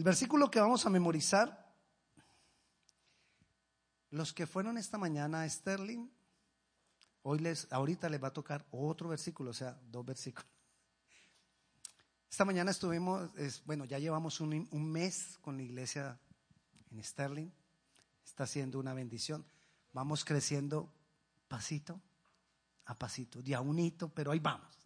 El 0.00 0.04
versículo 0.04 0.50
que 0.50 0.58
vamos 0.58 0.86
a 0.86 0.88
memorizar, 0.88 1.76
los 4.08 4.32
que 4.32 4.46
fueron 4.46 4.78
esta 4.78 4.96
mañana 4.96 5.42
a 5.42 5.48
Sterling, 5.50 6.08
hoy 7.20 7.40
les, 7.40 7.70
ahorita 7.70 8.08
les 8.08 8.24
va 8.24 8.28
a 8.28 8.32
tocar 8.32 8.64
otro 8.70 9.10
versículo, 9.10 9.50
o 9.50 9.52
sea, 9.52 9.78
dos 9.90 10.06
versículos. 10.06 10.48
Esta 12.30 12.46
mañana 12.46 12.70
estuvimos, 12.70 13.30
bueno, 13.66 13.84
ya 13.84 13.98
llevamos 13.98 14.40
un, 14.40 14.66
un 14.70 14.90
mes 14.90 15.36
con 15.42 15.58
la 15.58 15.64
iglesia 15.64 16.18
en 16.90 17.04
Sterling, 17.04 17.50
está 18.24 18.46
siendo 18.46 18.78
una 18.78 18.94
bendición. 18.94 19.44
Vamos 19.92 20.24
creciendo 20.24 20.90
pasito 21.46 22.00
a 22.86 22.98
pasito, 22.98 23.42
de 23.42 23.54
a 23.54 23.60
unito, 23.60 24.08
pero 24.08 24.32
ahí 24.32 24.38
vamos. 24.38 24.79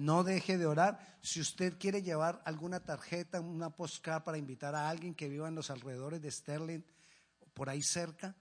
No 0.00 0.24
deje 0.24 0.56
de 0.56 0.64
orar. 0.64 1.18
Si 1.20 1.42
usted 1.42 1.76
quiere 1.76 2.00
llevar 2.00 2.40
alguna 2.46 2.80
tarjeta, 2.80 3.38
una 3.38 3.68
postcard 3.68 4.22
para 4.22 4.38
invitar 4.38 4.74
a 4.74 4.88
alguien 4.88 5.14
que 5.14 5.28
viva 5.28 5.46
en 5.46 5.54
los 5.54 5.68
alrededores 5.68 6.22
de 6.22 6.30
Sterling, 6.30 6.80
por 7.52 7.68
ahí 7.68 7.82
cerca, 7.82 8.34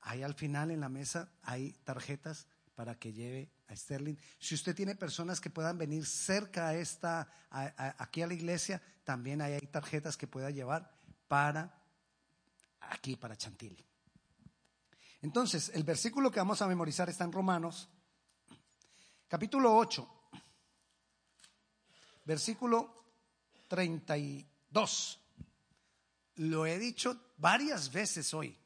ahí 0.00 0.22
al 0.22 0.32
final 0.32 0.70
en 0.70 0.80
la 0.80 0.88
mesa 0.88 1.28
hay 1.42 1.72
tarjetas 1.84 2.46
para 2.74 2.94
que 2.94 3.12
lleve 3.12 3.50
a 3.66 3.76
Sterling. 3.76 4.16
Si 4.38 4.54
usted 4.54 4.74
tiene 4.74 4.94
personas 4.94 5.42
que 5.42 5.50
puedan 5.50 5.76
venir 5.76 6.06
cerca 6.06 6.68
a 6.68 6.74
esta, 6.74 7.28
aquí 7.50 8.22
a 8.22 8.26
la 8.26 8.32
iglesia, 8.32 8.80
también 9.04 9.42
hay 9.42 9.60
tarjetas 9.66 10.16
que 10.16 10.26
pueda 10.26 10.48
llevar 10.48 10.90
para 11.28 11.82
aquí, 12.80 13.16
para 13.16 13.36
Chantilly. 13.36 13.84
Entonces, 15.20 15.70
el 15.74 15.84
versículo 15.84 16.30
que 16.30 16.40
vamos 16.40 16.62
a 16.62 16.66
memorizar 16.66 17.10
está 17.10 17.24
en 17.24 17.32
Romanos, 17.32 17.90
capítulo 19.28 19.76
8, 19.76 20.13
versículo 22.24 23.04
32. 23.68 25.20
Lo 26.36 26.66
he 26.66 26.78
dicho 26.78 27.32
varias 27.38 27.92
veces 27.92 28.32
hoy. 28.34 28.58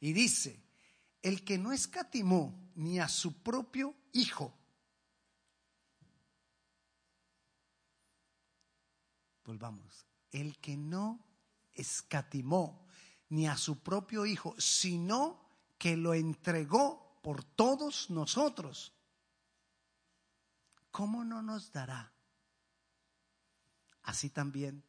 Y 0.00 0.12
dice, 0.12 0.60
el 1.22 1.44
que 1.44 1.58
no 1.58 1.72
escatimó 1.72 2.72
ni 2.74 2.98
a 2.98 3.08
su 3.08 3.42
propio 3.42 3.94
hijo. 4.12 4.52
Volvamos, 9.44 10.06
el 10.30 10.58
que 10.58 10.76
no 10.76 11.24
escatimó 11.72 12.86
ni 13.28 13.46
a 13.46 13.56
su 13.56 13.82
propio 13.82 14.26
hijo, 14.26 14.54
sino 14.58 15.40
que 15.78 15.96
lo 15.96 16.14
entregó 16.14 17.18
por 17.22 17.44
todos 17.44 18.10
nosotros. 18.10 18.92
¿Cómo 20.90 21.24
no 21.24 21.42
nos 21.42 21.72
dará? 21.72 22.11
Así 24.02 24.30
también 24.30 24.82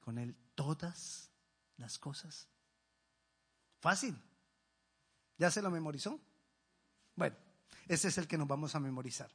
con 0.00 0.18
él 0.18 0.36
todas 0.54 1.30
las 1.76 1.98
cosas. 1.98 2.48
Fácil. 3.80 4.16
¿Ya 5.38 5.50
se 5.50 5.62
lo 5.62 5.70
memorizó? 5.70 6.20
Bueno, 7.14 7.36
ese 7.88 8.08
es 8.08 8.18
el 8.18 8.26
que 8.26 8.38
nos 8.38 8.48
vamos 8.48 8.74
a 8.74 8.80
memorizar. 8.80 9.30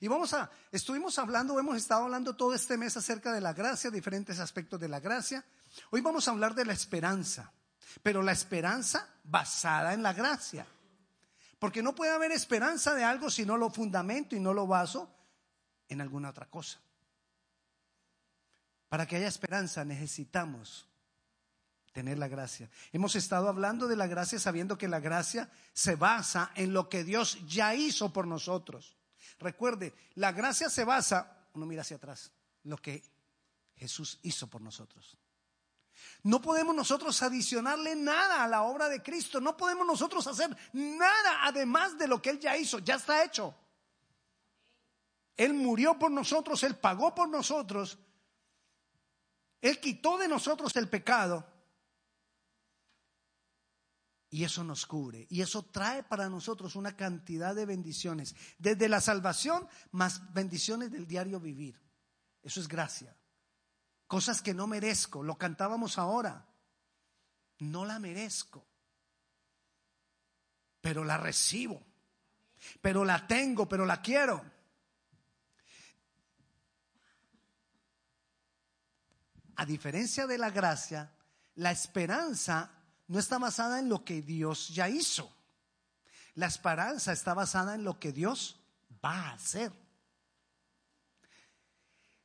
Y 0.00 0.08
vamos 0.08 0.34
a, 0.34 0.50
estuvimos 0.72 1.18
hablando, 1.18 1.58
hemos 1.58 1.76
estado 1.76 2.04
hablando 2.04 2.36
todo 2.36 2.54
este 2.54 2.76
mes 2.76 2.96
acerca 2.96 3.32
de 3.32 3.40
la 3.40 3.52
gracia, 3.52 3.90
diferentes 3.90 4.38
aspectos 4.38 4.80
de 4.80 4.88
la 4.88 5.00
gracia. 5.00 5.44
Hoy 5.90 6.00
vamos 6.00 6.26
a 6.26 6.32
hablar 6.32 6.54
de 6.54 6.64
la 6.64 6.72
esperanza, 6.72 7.52
pero 8.02 8.22
la 8.22 8.32
esperanza 8.32 9.08
basada 9.24 9.94
en 9.94 10.02
la 10.02 10.12
gracia. 10.12 10.66
Porque 11.58 11.82
no 11.82 11.94
puede 11.94 12.12
haber 12.12 12.32
esperanza 12.32 12.94
de 12.94 13.04
algo 13.04 13.30
si 13.30 13.46
no 13.46 13.56
lo 13.56 13.70
fundamento 13.70 14.36
y 14.36 14.40
no 14.40 14.52
lo 14.52 14.66
baso 14.66 15.10
en 15.88 16.00
alguna 16.00 16.30
otra 16.30 16.46
cosa. 16.50 16.78
Para 18.94 19.08
que 19.08 19.16
haya 19.16 19.26
esperanza 19.26 19.84
necesitamos 19.84 20.86
tener 21.92 22.16
la 22.16 22.28
gracia. 22.28 22.70
Hemos 22.92 23.16
estado 23.16 23.48
hablando 23.48 23.88
de 23.88 23.96
la 23.96 24.06
gracia 24.06 24.38
sabiendo 24.38 24.78
que 24.78 24.86
la 24.86 25.00
gracia 25.00 25.50
se 25.72 25.96
basa 25.96 26.52
en 26.54 26.72
lo 26.72 26.88
que 26.88 27.02
Dios 27.02 27.44
ya 27.44 27.74
hizo 27.74 28.12
por 28.12 28.24
nosotros. 28.24 28.96
Recuerde, 29.40 29.92
la 30.14 30.30
gracia 30.30 30.70
se 30.70 30.84
basa, 30.84 31.48
uno 31.54 31.66
mira 31.66 31.82
hacia 31.82 31.96
atrás, 31.96 32.30
lo 32.62 32.76
que 32.76 33.02
Jesús 33.74 34.20
hizo 34.22 34.46
por 34.46 34.60
nosotros. 34.60 35.18
No 36.22 36.40
podemos 36.40 36.76
nosotros 36.76 37.20
adicionarle 37.20 37.96
nada 37.96 38.44
a 38.44 38.46
la 38.46 38.62
obra 38.62 38.88
de 38.88 39.02
Cristo. 39.02 39.40
No 39.40 39.56
podemos 39.56 39.84
nosotros 39.84 40.24
hacer 40.28 40.56
nada 40.72 41.44
además 41.44 41.98
de 41.98 42.06
lo 42.06 42.22
que 42.22 42.30
Él 42.30 42.38
ya 42.38 42.56
hizo. 42.56 42.78
Ya 42.78 42.94
está 42.94 43.24
hecho. 43.24 43.56
Él 45.36 45.52
murió 45.52 45.98
por 45.98 46.12
nosotros, 46.12 46.62
Él 46.62 46.76
pagó 46.76 47.12
por 47.12 47.28
nosotros. 47.28 47.98
Él 49.64 49.80
quitó 49.80 50.18
de 50.18 50.28
nosotros 50.28 50.76
el 50.76 50.90
pecado. 50.90 51.42
Y 54.28 54.44
eso 54.44 54.62
nos 54.62 54.84
cubre. 54.84 55.26
Y 55.30 55.40
eso 55.40 55.62
trae 55.62 56.02
para 56.02 56.28
nosotros 56.28 56.76
una 56.76 56.98
cantidad 56.98 57.54
de 57.54 57.64
bendiciones. 57.64 58.36
Desde 58.58 58.90
la 58.90 59.00
salvación, 59.00 59.66
más 59.90 60.34
bendiciones 60.34 60.90
del 60.90 61.06
diario 61.06 61.40
vivir. 61.40 61.80
Eso 62.42 62.60
es 62.60 62.68
gracia. 62.68 63.16
Cosas 64.06 64.42
que 64.42 64.52
no 64.52 64.66
merezco. 64.66 65.22
Lo 65.22 65.38
cantábamos 65.38 65.96
ahora. 65.96 66.46
No 67.60 67.86
la 67.86 67.98
merezco. 67.98 68.66
Pero 70.82 71.04
la 71.04 71.16
recibo. 71.16 71.82
Pero 72.82 73.02
la 73.06 73.26
tengo, 73.26 73.66
pero 73.66 73.86
la 73.86 74.02
quiero. 74.02 74.44
A 79.56 79.64
diferencia 79.64 80.26
de 80.26 80.38
la 80.38 80.50
gracia, 80.50 81.12
la 81.56 81.70
esperanza 81.70 82.70
no 83.06 83.18
está 83.18 83.38
basada 83.38 83.78
en 83.78 83.88
lo 83.88 84.04
que 84.04 84.22
Dios 84.22 84.68
ya 84.68 84.88
hizo. 84.88 85.32
La 86.34 86.46
esperanza 86.46 87.12
está 87.12 87.34
basada 87.34 87.74
en 87.74 87.84
lo 87.84 88.00
que 88.00 88.12
Dios 88.12 88.60
va 89.04 89.28
a 89.28 89.32
hacer. 89.34 89.72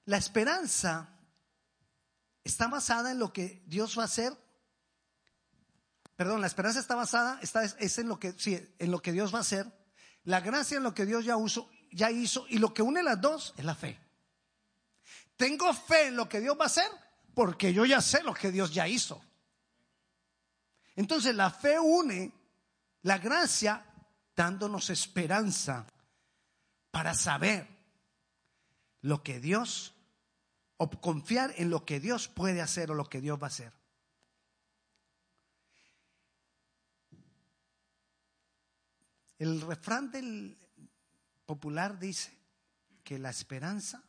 La 0.06 0.18
esperanza 0.18 1.10
está 2.44 2.68
basada 2.68 3.12
en 3.12 3.20
lo 3.20 3.32
que 3.32 3.62
Dios 3.68 3.98
va 3.98 4.04
a 4.04 4.06
hacer. 4.06 4.36
Perdón, 6.16 6.42
la 6.42 6.48
esperanza 6.48 6.80
está 6.80 6.96
basada, 6.96 7.40
está, 7.42 7.64
es 7.64 8.00
en 8.00 8.08
lo 8.08 8.20
que, 8.20 8.34
sí, 8.34 8.76
en 8.80 8.92
lo 8.92 9.02
que 9.02 9.12
Dios 9.12 9.34
va 9.34 9.38
a 9.38 9.42
hacer. 9.42 9.72
La 10.24 10.42
gracia 10.42 10.78
en 10.78 10.84
lo 10.84 10.94
que 10.96 11.06
Dios 11.06 11.24
ya, 11.24 11.36
ya 11.92 12.10
hizo. 12.10 12.46
Y 12.50 12.58
lo 12.58 12.74
que 12.74 12.82
une 12.82 13.04
las 13.04 13.22
dos 13.22 13.54
es 13.58 13.66
la 13.66 13.76
fe. 13.76 14.00
Tengo 15.38 15.72
fe 15.74 16.08
en 16.08 16.16
lo 16.16 16.28
que 16.28 16.42
Dios 16.42 16.58
va 16.60 16.64
a 16.64 16.68
hacer 16.68 17.09
porque 17.40 17.72
yo 17.72 17.86
ya 17.86 18.02
sé 18.02 18.22
lo 18.22 18.34
que 18.34 18.52
Dios 18.52 18.74
ya 18.74 18.86
hizo. 18.86 19.24
Entonces 20.98 21.34
la 21.34 21.50
fe 21.50 21.80
une 21.80 22.34
la 23.04 23.18
gracia 23.18 23.86
dándonos 24.36 24.90
esperanza 24.90 25.88
para 26.92 27.14
saber 27.14 27.66
lo 29.04 29.24
que 29.24 29.40
Dios, 29.40 29.94
o 30.76 30.90
confiar 30.90 31.54
en 31.56 31.70
lo 31.70 31.86
que 31.86 32.02
Dios 32.02 32.28
puede 32.28 32.62
hacer 32.62 32.92
o 32.92 32.94
lo 32.94 33.06
que 33.06 33.22
Dios 33.22 33.42
va 33.42 33.48
a 33.48 33.56
hacer. 33.56 33.72
El 39.38 39.62
refrán 39.62 40.12
del 40.12 40.58
popular 41.46 41.98
dice 42.00 42.38
que 43.02 43.18
la 43.18 43.30
esperanza 43.30 44.04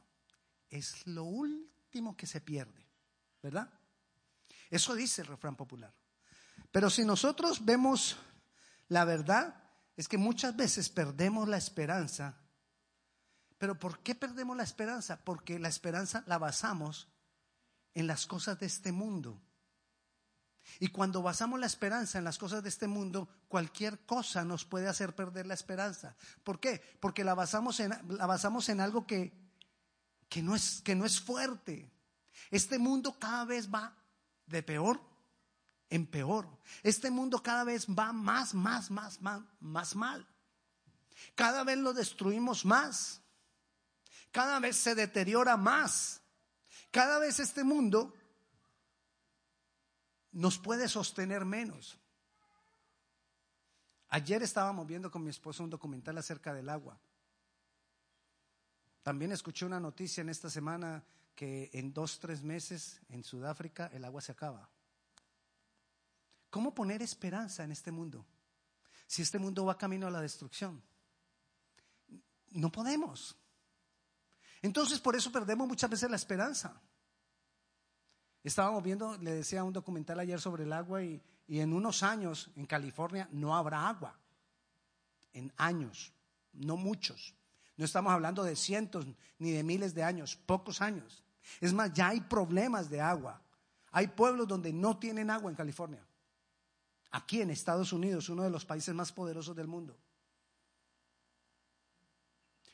es 0.69 1.07
lo 1.07 1.23
último 1.23 2.17
que 2.17 2.27
se 2.27 2.41
pierde, 2.41 2.90
¿verdad? 3.43 3.69
Eso 4.71 4.95
dice 4.95 5.23
el 5.23 5.29
refrán 5.29 5.57
popular. 5.57 5.93
Pero 6.71 6.91
si 6.91 7.05
nosotros 7.05 7.65
vemos 7.65 8.17
la 8.89 9.05
verdad, 9.05 9.55
es 9.97 10.09
que 10.09 10.19
muchas 10.19 10.57
veces 10.57 10.89
perdemos 10.89 11.49
la 11.49 11.57
esperanza. 11.57 12.37
Pero 13.59 13.79
¿por 13.79 14.01
qué 14.01 14.15
perdemos 14.15 14.57
la 14.57 14.63
esperanza? 14.63 15.23
Porque 15.25 15.59
la 15.59 15.69
esperanza 15.69 16.25
la 16.27 16.39
basamos 16.39 17.09
en 17.95 18.07
las 18.07 18.27
cosas 18.27 18.59
de 18.59 18.67
este 18.67 18.93
mundo. 18.93 19.41
Y 20.79 20.89
cuando 20.89 21.23
basamos 21.23 21.59
la 21.59 21.67
esperanza 21.67 22.19
en 22.19 22.25
las 22.25 22.39
cosas 22.39 22.63
de 22.63 22.69
este 22.69 22.87
mundo, 22.87 23.29
cualquier 23.49 24.01
cosa 24.07 24.45
nos 24.45 24.65
puede 24.65 24.89
hacer 24.89 25.15
perder 25.15 25.47
la 25.47 25.55
esperanza. 25.55 26.17
¿Por 26.45 26.61
qué? 26.61 26.81
Porque 27.01 27.25
la 27.25 27.35
basamos 27.35 27.81
en, 27.81 27.91
la 28.09 28.27
basamos 28.27 28.69
en 28.69 28.81
algo 28.81 29.07
que, 29.07 29.33
que, 30.29 30.43
no 30.43 30.55
es, 30.55 30.81
que 30.83 30.95
no 30.95 31.05
es 31.05 31.21
fuerte. 31.21 31.91
Este 32.51 32.79
mundo 32.79 33.19
cada 33.19 33.45
vez 33.45 33.73
va 33.73 33.95
de 34.47 34.63
peor 34.63 35.01
en 35.91 36.07
peor. 36.07 36.49
Este 36.83 37.11
mundo 37.11 37.43
cada 37.43 37.65
vez 37.65 37.87
va 37.87 38.13
más, 38.13 38.55
más, 38.55 38.91
más, 38.91 39.21
más, 39.21 39.43
más 39.61 39.95
mal. 39.95 40.27
Cada 41.35 41.65
vez 41.65 41.79
lo 41.79 41.93
destruimos 41.93 42.65
más. 42.65 43.21
Cada 44.31 44.61
vez 44.61 44.77
se 44.77 44.95
deteriora 44.95 45.57
más. 45.57 46.23
Cada 46.91 47.19
vez 47.19 47.41
este 47.41 47.65
mundo 47.65 48.15
nos 50.33 50.59
puede 50.59 50.89
sostener 50.89 51.45
menos. 51.45 51.99
Ayer 54.09 54.43
estábamos 54.43 54.87
viendo 54.87 55.11
con 55.11 55.23
mi 55.23 55.31
esposo 55.31 55.63
un 55.63 55.71
documental 55.71 56.19
acerca 56.19 56.55
del 56.55 56.69
agua. 56.69 56.99
También 59.03 59.33
escuché 59.33 59.65
una 59.65 59.81
noticia 59.81 60.21
en 60.21 60.29
esta 60.29 60.51
semana 60.51 61.03
que 61.35 61.71
en 61.73 61.93
dos, 61.93 62.19
tres 62.19 62.43
meses 62.43 63.01
en 63.09 63.25
Sudáfrica 63.25 63.91
el 63.93 64.05
agua 64.05 64.21
se 64.21 64.33
acaba. 64.33 64.69
¿Cómo 66.51 66.75
poner 66.75 67.01
esperanza 67.03 67.65
en 67.65 67.73
este 67.73 67.93
mundo? 67.93 68.27
Si 69.07 69.23
este 69.23 69.39
mundo 69.39 69.65
va 69.65 69.79
camino 69.79 70.07
a 70.07 70.11
la 70.11 70.21
destrucción. 70.21 70.83
No 72.51 72.71
podemos. 72.71 73.37
Entonces 74.63 75.01
por 75.01 75.17
eso 75.17 75.33
perdemos 75.33 75.67
muchas 75.67 75.89
veces 75.89 76.11
la 76.11 76.17
esperanza. 76.17 76.81
Estábamos 78.43 78.83
viendo, 78.83 79.17
le 79.19 79.33
decía 79.33 79.65
un 79.65 79.73
documental 79.73 80.19
ayer 80.19 80.41
sobre 80.41 80.65
el 80.65 80.73
agua 80.73 81.03
y, 81.03 81.23
y 81.47 81.61
en 81.61 81.73
unos 81.73 82.03
años 82.03 82.51
en 82.57 82.67
California 82.67 83.29
no 83.33 83.57
habrá 83.57 83.89
agua. 83.89 84.19
En 85.33 85.53
años, 85.57 86.13
no 86.53 86.77
muchos. 86.77 87.35
No 87.81 87.87
estamos 87.87 88.13
hablando 88.13 88.45
de 88.45 88.57
cientos 88.57 89.07
ni 89.39 89.53
de 89.53 89.63
miles 89.63 89.95
de 89.95 90.03
años, 90.03 90.37
pocos 90.37 90.83
años. 90.83 91.25
Es 91.63 91.73
más, 91.73 91.91
ya 91.95 92.09
hay 92.09 92.21
problemas 92.21 92.91
de 92.91 93.01
agua. 93.01 93.41
Hay 93.91 94.09
pueblos 94.09 94.47
donde 94.47 94.71
no 94.71 94.99
tienen 94.99 95.31
agua 95.31 95.51
en 95.51 95.57
California. 95.57 96.07
Aquí 97.11 97.41
en 97.41 97.49
Estados 97.49 97.95
Unidos, 97.95 98.29
uno 98.29 98.43
de 98.43 98.51
los 98.51 98.67
países 98.67 98.95
más 98.95 99.13
poderosos 99.13 99.57
del 99.57 99.67
mundo. 99.67 99.97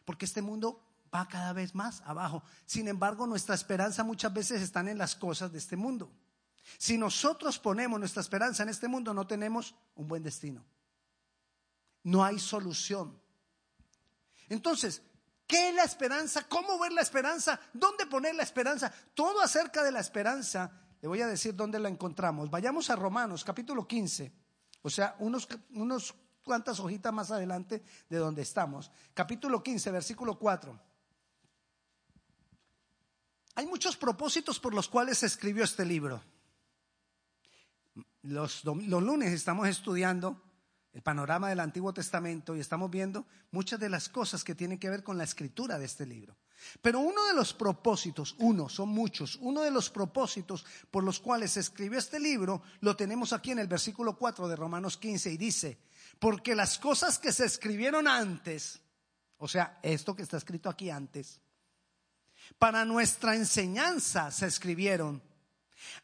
Porque 0.05 0.25
este 0.25 0.43
mundo 0.43 0.82
va 1.14 1.29
cada 1.29 1.53
vez 1.53 1.73
más 1.73 2.00
abajo. 2.00 2.43
Sin 2.64 2.88
embargo, 2.88 3.29
nuestra 3.29 3.55
esperanza 3.55 4.03
muchas 4.03 4.35
veces 4.35 4.61
está 4.61 4.81
en 4.81 4.99
las 4.99 5.14
cosas 5.14 5.53
de 5.53 5.58
este 5.58 5.76
mundo. 5.76 6.11
Si 6.79 6.99
nosotros 6.99 7.61
ponemos 7.61 8.00
nuestra 8.00 8.23
esperanza 8.23 8.64
en 8.64 8.70
este 8.70 8.88
mundo, 8.88 9.14
no 9.14 9.25
tenemos 9.25 9.73
un 9.94 10.08
buen 10.08 10.25
destino. 10.25 10.64
No 12.03 12.25
hay 12.25 12.41
solución. 12.41 13.25
Entonces, 14.48 15.02
¿Qué 15.46 15.69
es 15.69 15.75
la 15.75 15.84
esperanza? 15.84 16.48
¿Cómo 16.48 16.78
ver 16.78 16.93
la 16.93 17.02
esperanza? 17.02 17.60
¿Dónde 17.72 18.06
poner 18.06 18.34
la 18.34 18.43
esperanza? 18.43 18.93
Todo 19.14 19.40
acerca 19.40 19.84
de 19.84 19.93
la 19.93 20.00
esperanza, 20.00 20.72
le 21.00 21.08
voy 21.08 21.20
a 21.20 21.28
decir 21.28 21.54
dónde 21.54 21.78
la 21.78 21.88
encontramos. 21.88 22.50
Vayamos 22.50 22.90
a 22.90 22.96
Romanos, 22.96 23.44
capítulo 23.44 23.87
15, 23.87 24.32
o 24.82 24.90
sea, 24.90 25.14
unos, 25.20 25.46
unos 25.70 26.14
cuantas 26.43 26.81
hojitas 26.81 27.12
más 27.12 27.31
adelante 27.31 27.84
de 28.08 28.16
donde 28.16 28.43
estamos. 28.43 28.90
Capítulo 29.14 29.62
15, 29.62 29.90
versículo 29.93 30.37
4. 30.37 30.81
Hay 33.54 33.66
muchos 33.66 33.96
propósitos 33.96 34.58
por 34.58 34.75
los 34.75 34.88
cuales 34.88 35.19
se 35.19 35.26
escribió 35.26 35.62
este 35.62 35.84
libro. 35.84 36.22
Los, 38.22 38.64
los 38.64 39.02
lunes 39.02 39.32
estamos 39.32 39.69
estudiando 39.69 40.43
el 40.96 41.02
panorama 41.02 41.50
del 41.50 41.60
Antiguo 41.60 41.93
Testamento 41.93 42.56
y 42.56 42.60
estamos 42.60 42.90
viendo 42.90 43.26
muchas 43.50 43.78
de 43.78 43.90
las 43.90 44.08
cosas 44.08 44.43
que 44.43 44.54
tienen 44.54 44.78
que 44.78 44.88
ver 44.88 45.02
con 45.02 45.19
la 45.19 45.25
escritura 45.25 45.78
de 45.78 45.84
este 45.84 46.06
libro. 46.06 46.38
Pero 46.81 47.00
uno 47.00 47.26
de 47.26 47.34
los 47.34 47.52
propósitos, 47.52 48.34
uno, 48.38 48.70
son 48.70 48.88
muchos, 48.88 49.37
uno 49.43 49.60
de 49.60 49.70
los 49.70 49.90
propósitos 49.90 50.64
por 50.90 51.04
los 51.04 51.20
cuales 51.20 51.52
se 51.52 51.60
escribió 51.60 51.98
este 51.98 52.19
libro 52.19 52.62
lo 52.81 52.96
tenemos 52.96 53.34
aquí 53.34 53.50
en 53.50 53.58
el 53.58 53.69
versículo 53.69 54.16
4 54.16 54.48
de 54.48 54.56
Romanos 54.56 54.96
15 54.96 55.32
y 55.32 55.37
dice, 55.37 55.78
porque 56.19 56.54
las 56.54 56.78
cosas 56.78 57.19
que 57.19 57.31
se 57.31 57.44
escribieron 57.44 58.08
antes, 58.08 58.81
o 59.37 59.48
sea, 59.48 59.78
esto 59.82 60.16
que 60.16 60.22
está 60.22 60.38
escrito 60.38 60.70
aquí 60.70 60.88
antes, 60.88 61.43
para 62.58 62.87
nuestra 62.87 63.37
enseñanza 63.37 64.31
se 64.31 64.46
escribieron, 64.46 65.22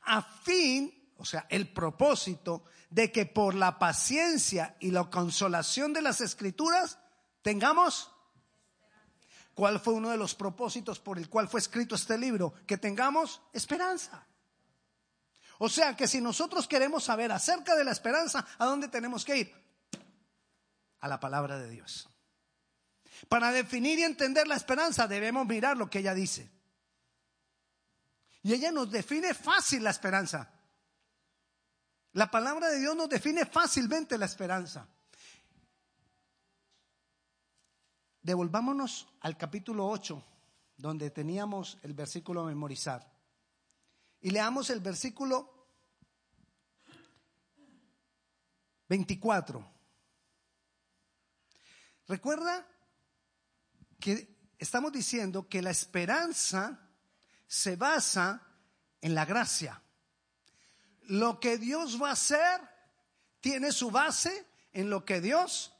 a 0.02 0.20
fin, 0.20 0.92
o 1.16 1.24
sea, 1.24 1.46
el 1.48 1.72
propósito 1.72 2.64
de 2.92 3.10
que 3.10 3.24
por 3.24 3.54
la 3.54 3.78
paciencia 3.78 4.76
y 4.78 4.90
la 4.90 5.04
consolación 5.04 5.92
de 5.92 6.02
las 6.02 6.20
escrituras 6.20 6.98
tengamos... 7.40 8.10
¿Cuál 9.54 9.80
fue 9.80 9.92
uno 9.92 10.08
de 10.08 10.16
los 10.16 10.34
propósitos 10.34 10.98
por 10.98 11.18
el 11.18 11.28
cual 11.28 11.46
fue 11.46 11.60
escrito 11.60 11.94
este 11.94 12.16
libro? 12.16 12.54
Que 12.66 12.78
tengamos 12.78 13.42
esperanza. 13.52 14.26
O 15.58 15.68
sea 15.68 15.94
que 15.94 16.08
si 16.08 16.22
nosotros 16.22 16.66
queremos 16.66 17.04
saber 17.04 17.30
acerca 17.30 17.76
de 17.76 17.84
la 17.84 17.92
esperanza, 17.92 18.46
¿a 18.58 18.64
dónde 18.64 18.88
tenemos 18.88 19.26
que 19.26 19.36
ir? 19.36 19.54
A 21.00 21.08
la 21.08 21.20
palabra 21.20 21.58
de 21.58 21.68
Dios. 21.68 22.08
Para 23.28 23.52
definir 23.52 23.98
y 23.98 24.04
entender 24.04 24.48
la 24.48 24.56
esperanza 24.56 25.06
debemos 25.06 25.46
mirar 25.46 25.76
lo 25.76 25.90
que 25.90 25.98
ella 25.98 26.14
dice. 26.14 26.50
Y 28.42 28.54
ella 28.54 28.72
nos 28.72 28.90
define 28.90 29.34
fácil 29.34 29.84
la 29.84 29.90
esperanza. 29.90 30.50
La 32.14 32.30
palabra 32.30 32.68
de 32.68 32.78
Dios 32.78 32.94
nos 32.94 33.08
define 33.08 33.46
fácilmente 33.46 34.18
la 34.18 34.26
esperanza. 34.26 34.86
Devolvámonos 38.20 39.08
al 39.20 39.36
capítulo 39.38 39.88
8, 39.88 40.22
donde 40.76 41.10
teníamos 41.10 41.78
el 41.82 41.94
versículo 41.94 42.42
a 42.42 42.46
memorizar. 42.46 43.10
Y 44.20 44.30
leamos 44.30 44.68
el 44.68 44.80
versículo 44.80 45.68
24. 48.88 49.72
Recuerda 52.08 52.68
que 53.98 54.52
estamos 54.58 54.92
diciendo 54.92 55.48
que 55.48 55.62
la 55.62 55.70
esperanza 55.70 56.78
se 57.46 57.76
basa 57.76 58.46
en 59.00 59.14
la 59.14 59.24
gracia 59.24 59.81
lo 61.08 61.40
que 61.40 61.58
Dios 61.58 62.00
va 62.00 62.10
a 62.10 62.12
hacer 62.12 62.60
tiene 63.40 63.72
su 63.72 63.90
base 63.90 64.46
en 64.72 64.90
lo 64.90 65.04
que 65.04 65.20
Dios 65.20 65.72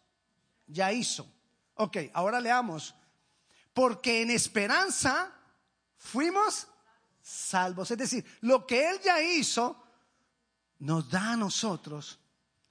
ya 0.67 0.93
hizo. 0.93 1.27
Ok, 1.75 1.99
ahora 2.13 2.41
leamos. 2.41 2.95
Porque 3.73 4.23
en 4.23 4.31
esperanza 4.31 5.33
fuimos 5.97 6.67
salvos. 7.23 7.91
Es 7.91 7.99
decir, 7.99 8.25
lo 8.41 8.67
que 8.67 8.91
Él 8.91 9.01
ya 9.03 9.23
hizo 9.23 9.83
nos 10.81 11.09
da 11.09 11.33
a 11.33 11.37
nosotros 11.37 12.19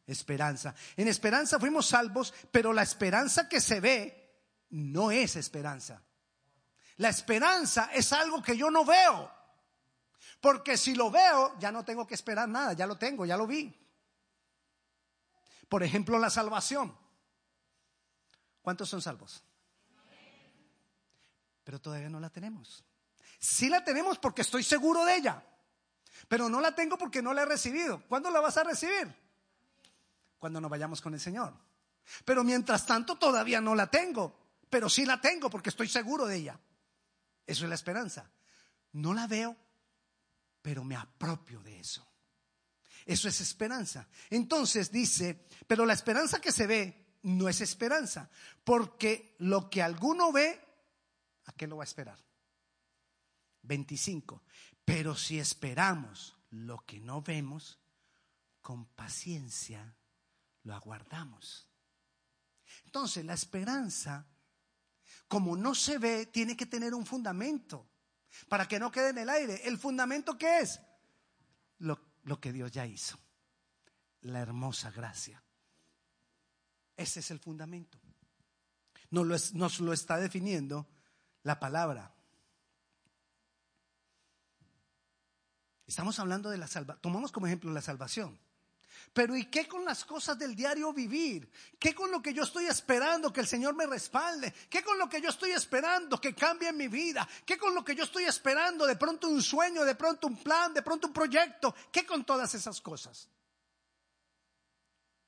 esperanza. 0.06 0.76
En 0.98 1.08
esperanza 1.08 1.60
fuimos 1.60 1.88
salvos, 1.88 2.34
pero 2.52 2.74
la 2.74 2.84
esperanza 2.84 3.48
que 3.48 3.62
se 3.62 3.80
ve 3.80 4.22
no 4.72 5.12
es 5.12 5.36
esperanza. 5.36 6.02
La 6.98 7.10
esperanza 7.10 7.90
es 7.94 8.14
algo 8.14 8.42
que 8.44 8.58
yo 8.58 8.70
no 8.70 8.86
veo. 8.86 9.32
Porque 10.42 10.76
si 10.76 10.96
lo 10.96 11.12
veo, 11.12 11.58
ya 11.60 11.72
no 11.72 11.86
tengo 11.86 12.06
que 12.06 12.16
esperar 12.16 12.50
nada, 12.50 12.74
ya 12.74 12.88
lo 12.88 12.98
tengo, 12.98 13.26
ya 13.26 13.38
lo 13.38 13.46
vi. 13.46 13.74
Por 15.70 15.84
ejemplo, 15.84 16.18
la 16.20 16.30
salvación. 16.30 16.94
¿Cuántos 18.62 18.90
son 18.90 19.02
salvos? 19.02 19.44
Pero 21.64 21.80
todavía 21.80 22.10
no 22.10 22.20
la 22.20 22.30
tenemos. 22.30 22.84
Sí 23.40 23.70
la 23.70 23.84
tenemos 23.84 24.18
porque 24.18 24.42
estoy 24.42 24.64
seguro 24.64 25.06
de 25.06 25.16
ella, 25.16 25.44
pero 26.28 26.50
no 26.50 26.60
la 26.60 26.76
tengo 26.76 26.98
porque 26.98 27.22
no 27.22 27.34
la 27.34 27.44
he 27.44 27.46
recibido. 27.46 28.04
¿Cuándo 28.08 28.30
la 28.30 28.40
vas 28.40 28.58
a 28.58 28.64
recibir? 28.64 29.16
Cuando 30.40 30.60
nos 30.60 30.70
vayamos 30.70 31.02
con 31.02 31.14
el 31.14 31.20
Señor. 31.20 31.54
Pero 32.26 32.44
mientras 32.44 32.86
tanto 32.86 33.16
todavía 33.16 33.62
no 33.62 33.76
la 33.76 33.88
tengo, 33.88 34.36
pero 34.70 34.90
sí 34.90 35.06
la 35.06 35.22
tengo 35.22 35.50
porque 35.50 35.70
estoy 35.70 35.88
seguro 35.88 36.26
de 36.26 36.38
ella. 36.38 36.60
Eso 37.46 37.64
es 37.64 37.70
la 37.70 37.76
esperanza. 37.76 38.30
No 38.92 39.14
la 39.14 39.28
veo, 39.28 39.56
pero 40.62 40.84
me 40.84 40.96
apropio 40.96 41.62
de 41.62 41.80
eso. 41.80 42.08
Eso 43.06 43.28
es 43.28 43.42
esperanza. 43.42 44.08
Entonces 44.30 44.92
dice, 44.92 45.48
pero 45.68 45.86
la 45.86 45.94
esperanza 45.94 46.40
que 46.40 46.52
se 46.52 46.68
ve 46.68 47.18
no 47.24 47.50
es 47.50 47.62
esperanza, 47.62 48.30
porque 48.64 49.36
lo 49.40 49.70
que 49.70 49.82
alguno 49.82 50.32
ve, 50.32 50.60
¿a 51.46 51.52
qué 51.54 51.68
lo 51.68 51.78
va 51.78 51.84
a 51.84 51.86
esperar? 51.86 52.20
25. 53.64 54.44
Pero 54.86 55.16
si 55.16 55.40
esperamos 55.40 56.38
lo 56.50 56.86
que 56.86 57.00
no 57.00 57.22
vemos, 57.22 57.80
con 58.62 58.86
paciencia 58.86 59.96
lo 60.64 60.76
aguardamos. 60.76 61.68
Entonces, 62.86 63.26
la 63.26 63.34
esperanza, 63.34 64.28
como 65.28 65.56
no 65.56 65.76
se 65.76 65.98
ve, 65.98 66.28
tiene 66.28 66.56
que 66.56 66.66
tener 66.66 66.94
un 66.94 67.06
fundamento 67.06 67.91
para 68.48 68.68
que 68.68 68.80
no 68.80 68.92
quede 68.92 69.10
en 69.10 69.18
el 69.18 69.30
aire. 69.30 69.62
¿El 69.66 69.78
fundamento 69.78 70.38
qué 70.38 70.60
es? 70.60 70.80
Lo, 71.80 72.00
que 72.40 72.52
Dios 72.52 72.72
ya 72.72 72.86
hizo. 72.86 73.20
La 74.22 74.40
hermosa 74.40 74.92
gracia. 74.92 75.44
Ese 76.96 77.22
es 77.22 77.32
el 77.32 77.40
fundamento. 77.40 78.00
Nos 79.10 79.26
lo, 79.26 79.60
nos 79.60 79.80
lo 79.80 79.94
está 79.94 80.18
definiendo 80.18 80.88
la 81.44 81.60
palabra. 81.60 82.14
Estamos 85.88 86.20
hablando 86.20 86.50
de 86.50 86.58
la 86.58 86.68
salvación. 86.68 87.02
Tomamos 87.02 87.32
como 87.32 87.48
ejemplo 87.48 87.72
la 87.72 87.82
salvación. 87.82 88.40
Pero 89.14 89.36
¿y 89.36 89.46
qué 89.46 89.68
con 89.68 89.84
las 89.84 90.06
cosas 90.06 90.38
del 90.38 90.56
diario 90.56 90.94
vivir? 90.94 91.52
¿Qué 91.80 91.94
con 91.94 92.12
lo 92.12 92.22
que 92.22 92.34
yo 92.34 92.44
estoy 92.44 92.66
esperando 92.66 93.32
que 93.34 93.42
el 93.42 93.48
Señor 93.48 93.76
me 93.76 93.86
respalde? 93.86 94.54
¿Qué 94.70 94.84
con 94.84 94.98
lo 94.98 95.10
que 95.10 95.22
yo 95.22 95.30
estoy 95.30 95.52
esperando 95.52 96.20
que 96.20 96.34
cambie 96.34 96.72
mi 96.72 96.88
vida? 96.88 97.28
¿Qué 97.46 97.58
con 97.58 97.76
lo 97.76 97.84
que 97.84 97.96
yo 97.96 98.04
estoy 98.04 98.24
esperando 98.24 98.86
de 98.86 98.96
pronto 98.96 99.28
un 99.28 99.42
sueño, 99.42 99.84
de 99.84 99.96
pronto 99.96 100.28
un 100.28 100.38
plan, 100.38 100.74
de 100.74 100.82
pronto 100.82 101.08
un 101.08 101.14
proyecto? 101.14 101.76
¿Qué 101.92 102.06
con 102.06 102.24
todas 102.24 102.54
esas 102.56 102.80
cosas? 102.80 103.30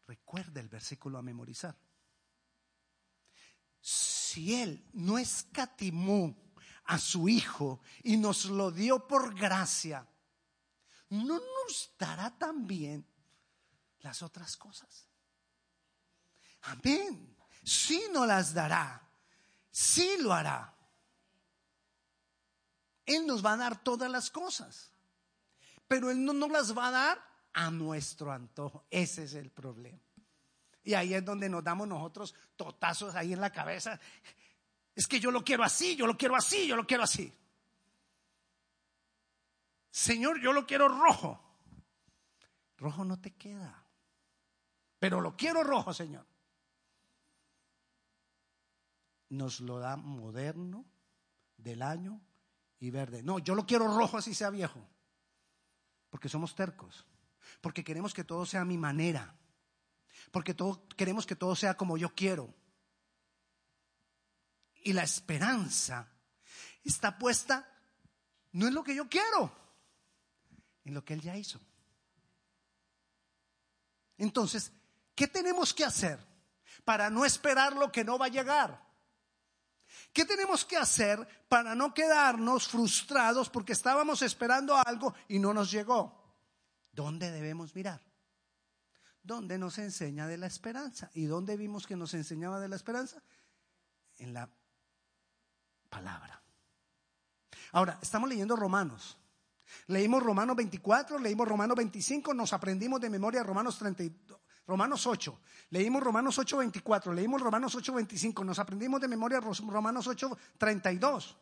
Recuerda 0.07 0.59
el 0.61 0.69
versículo 0.69 1.17
a 1.17 1.21
memorizar. 1.21 1.75
Si 3.79 4.55
Él 4.55 4.89
no 4.93 5.17
escatimó 5.17 6.35
a 6.85 6.97
su 6.97 7.27
Hijo 7.27 7.81
y 8.03 8.17
nos 8.17 8.45
lo 8.45 8.71
dio 8.71 9.07
por 9.07 9.35
gracia, 9.35 10.07
¿no 11.09 11.39
nos 11.39 11.93
dará 11.97 12.37
también 12.37 13.05
las 14.03 14.21
otras 14.21 14.55
cosas? 14.57 15.07
Amén. 16.63 17.35
Sí 17.63 18.03
nos 18.11 18.27
las 18.27 18.53
dará. 18.53 19.01
Sí 19.71 20.17
lo 20.19 20.33
hará. 20.33 20.73
Él 23.05 23.25
nos 23.25 23.43
va 23.43 23.53
a 23.53 23.57
dar 23.57 23.83
todas 23.83 24.09
las 24.09 24.29
cosas. 24.29 24.91
Pero 25.87 26.11
Él 26.11 26.23
no 26.23 26.33
nos 26.33 26.51
las 26.51 26.77
va 26.77 26.87
a 26.87 26.91
dar 26.91 27.33
a 27.53 27.71
nuestro 27.71 28.31
antojo. 28.31 28.85
Ese 28.89 29.23
es 29.23 29.33
el 29.33 29.49
problema. 29.49 29.99
Y 30.83 30.93
ahí 30.93 31.13
es 31.13 31.23
donde 31.23 31.49
nos 31.49 31.63
damos 31.63 31.87
nosotros 31.87 32.35
totazos 32.55 33.15
ahí 33.15 33.33
en 33.33 33.41
la 33.41 33.51
cabeza. 33.51 33.99
Es 34.95 35.07
que 35.07 35.19
yo 35.19 35.31
lo 35.31 35.43
quiero 35.43 35.63
así, 35.63 35.95
yo 35.95 36.05
lo 36.05 36.17
quiero 36.17 36.35
así, 36.35 36.67
yo 36.67 36.75
lo 36.75 36.85
quiero 36.85 37.03
así. 37.03 37.33
Señor, 39.89 40.41
yo 40.41 40.51
lo 40.51 40.65
quiero 40.65 40.87
rojo. 40.87 41.39
Rojo 42.77 43.05
no 43.05 43.19
te 43.19 43.31
queda. 43.31 43.82
Pero 45.03 45.19
lo 45.19 45.35
quiero 45.35 45.65
rojo, 45.65 45.93
Señor. 45.93 46.25
Nos 49.27 49.59
lo 49.59 49.79
da 49.79 49.97
moderno 49.97 50.85
del 51.57 51.81
año 51.81 52.21
y 52.79 52.89
verde. 52.89 53.21
No, 53.21 53.37
yo 53.39 53.53
lo 53.53 53.65
quiero 53.65 53.93
rojo 53.97 54.17
así 54.17 54.33
sea 54.33 54.49
viejo. 54.49 54.79
Porque 56.09 56.29
somos 56.29 56.55
tercos. 56.55 57.05
Porque 57.59 57.83
queremos 57.83 58.13
que 58.13 58.23
todo 58.23 58.45
sea 58.45 58.61
a 58.61 58.65
mi 58.65 58.77
manera. 58.77 59.35
Porque 60.31 60.55
queremos 60.95 61.25
que 61.25 61.35
todo 61.35 61.53
sea 61.57 61.75
como 61.75 61.97
yo 61.97 62.15
quiero. 62.15 62.55
Y 64.85 64.93
la 64.93 65.03
esperanza 65.03 66.13
está 66.81 67.17
puesta 67.17 67.69
no 68.53 68.69
en 68.69 68.73
lo 68.73 68.85
que 68.85 68.95
yo 68.95 69.09
quiero, 69.09 69.53
en 70.85 70.93
lo 70.93 71.03
que 71.03 71.13
Él 71.13 71.19
ya 71.19 71.35
hizo. 71.35 71.59
Entonces, 74.17 74.71
¿qué 75.15 75.27
tenemos 75.27 75.73
que 75.73 75.85
hacer 75.85 76.19
para 76.83 77.09
no 77.09 77.25
esperar 77.25 77.75
lo 77.75 77.91
que 77.91 78.03
no 78.03 78.17
va 78.17 78.27
a 78.27 78.29
llegar? 78.29 78.83
¿Qué 80.11 80.25
tenemos 80.25 80.65
que 80.65 80.77
hacer 80.77 81.27
para 81.47 81.75
no 81.75 81.93
quedarnos 81.93 82.67
frustrados 82.67 83.49
porque 83.49 83.73
estábamos 83.73 84.21
esperando 84.21 84.75
algo 84.75 85.13
y 85.27 85.39
no 85.39 85.53
nos 85.53 85.71
llegó? 85.71 86.23
¿Dónde 86.91 87.31
debemos 87.31 87.75
mirar? 87.75 88.01
¿Dónde 89.23 89.57
nos 89.57 89.77
enseña 89.77 90.27
de 90.27 90.37
la 90.37 90.47
esperanza? 90.47 91.09
¿Y 91.13 91.25
dónde 91.25 91.57
vimos 91.57 91.87
que 91.87 91.95
nos 91.95 92.13
enseñaba 92.13 92.59
de 92.59 92.67
la 92.67 92.75
esperanza? 92.75 93.23
En 94.17 94.33
la 94.33 94.49
palabra. 95.89 96.41
Ahora, 97.71 97.97
estamos 98.01 98.29
leyendo 98.29 98.55
Romanos. 98.55 99.17
Leímos 99.87 100.21
Romanos 100.21 100.55
24, 100.55 101.17
leímos 101.17 101.47
Romanos 101.47 101.75
25, 101.77 102.33
nos 102.33 102.53
aprendimos 102.53 103.01
de 103.01 103.09
memoria 103.09 103.41
Romanos 103.43 103.79
32, 103.79 104.39
Romanos 104.65 105.05
8, 105.05 105.39
leímos 105.71 106.01
Romanos 106.01 106.37
8, 106.37 106.57
24, 106.57 107.13
leímos 107.13 107.41
Romanos 107.41 107.75
8, 107.75 107.93
25, 107.93 108.43
nos 108.43 108.59
aprendimos 108.59 109.01
de 109.01 109.07
memoria 109.07 109.39
Romanos 109.39 110.07
8, 110.07 110.37
32. 110.57 111.37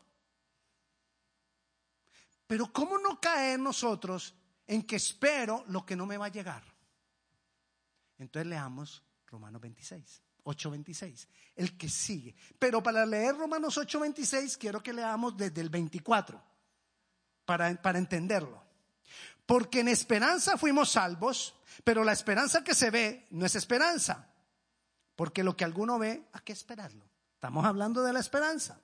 Pero 2.48 2.74
¿cómo 2.74 2.98
no 2.98 3.20
caer 3.20 3.60
nosotros 3.60 4.36
en 4.72 4.84
que 4.84 4.96
espero 4.96 5.66
lo 5.68 5.86
que 5.86 5.98
no 5.98 6.06
me 6.06 6.18
va 6.18 6.28
a 6.28 6.30
llegar. 6.30 6.64
Entonces 8.18 8.48
leamos 8.48 9.04
Romanos 9.28 9.62
26, 9.62 10.22
8:26, 10.46 11.28
el 11.58 11.78
que 11.78 11.90
sigue. 11.90 12.34
Pero 12.58 12.82
para 12.82 13.06
leer 13.06 13.36
Romanos 13.36 13.78
8:26 13.78 14.58
quiero 14.58 14.82
que 14.82 14.94
leamos 14.94 15.36
desde 15.36 15.60
el 15.60 15.68
24, 15.68 16.42
para, 17.44 17.82
para 17.82 18.00
entenderlo. 18.00 18.64
Porque 19.52 19.82
en 19.82 19.90
esperanza 19.90 20.58
fuimos 20.58 20.94
salvos, 20.94 21.56
pero 21.84 22.06
la 22.06 22.14
esperanza 22.14 22.64
que 22.64 22.74
se 22.74 22.90
ve 22.90 23.28
no 23.32 23.46
es 23.46 23.54
esperanza. 23.56 24.30
Porque 25.14 25.44
lo 25.44 25.58
que 25.58 25.66
alguno 25.66 26.00
ve, 26.00 26.30
¿a 26.32 26.40
qué 26.40 26.54
esperarlo? 26.54 27.04
Estamos 27.34 27.66
hablando 27.66 28.02
de 28.02 28.14
la 28.14 28.22
esperanza. 28.22 28.80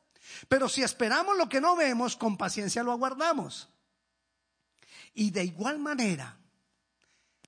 Pero 0.50 0.68
si 0.68 0.84
esperamos 0.84 1.38
lo 1.38 1.48
que 1.48 1.62
no 1.62 1.78
vemos, 1.78 2.18
con 2.18 2.36
paciencia 2.36 2.84
lo 2.84 2.92
aguardamos. 2.92 3.70
Y 5.14 5.32
de 5.32 5.46
igual 5.46 5.80
manera, 5.80 6.38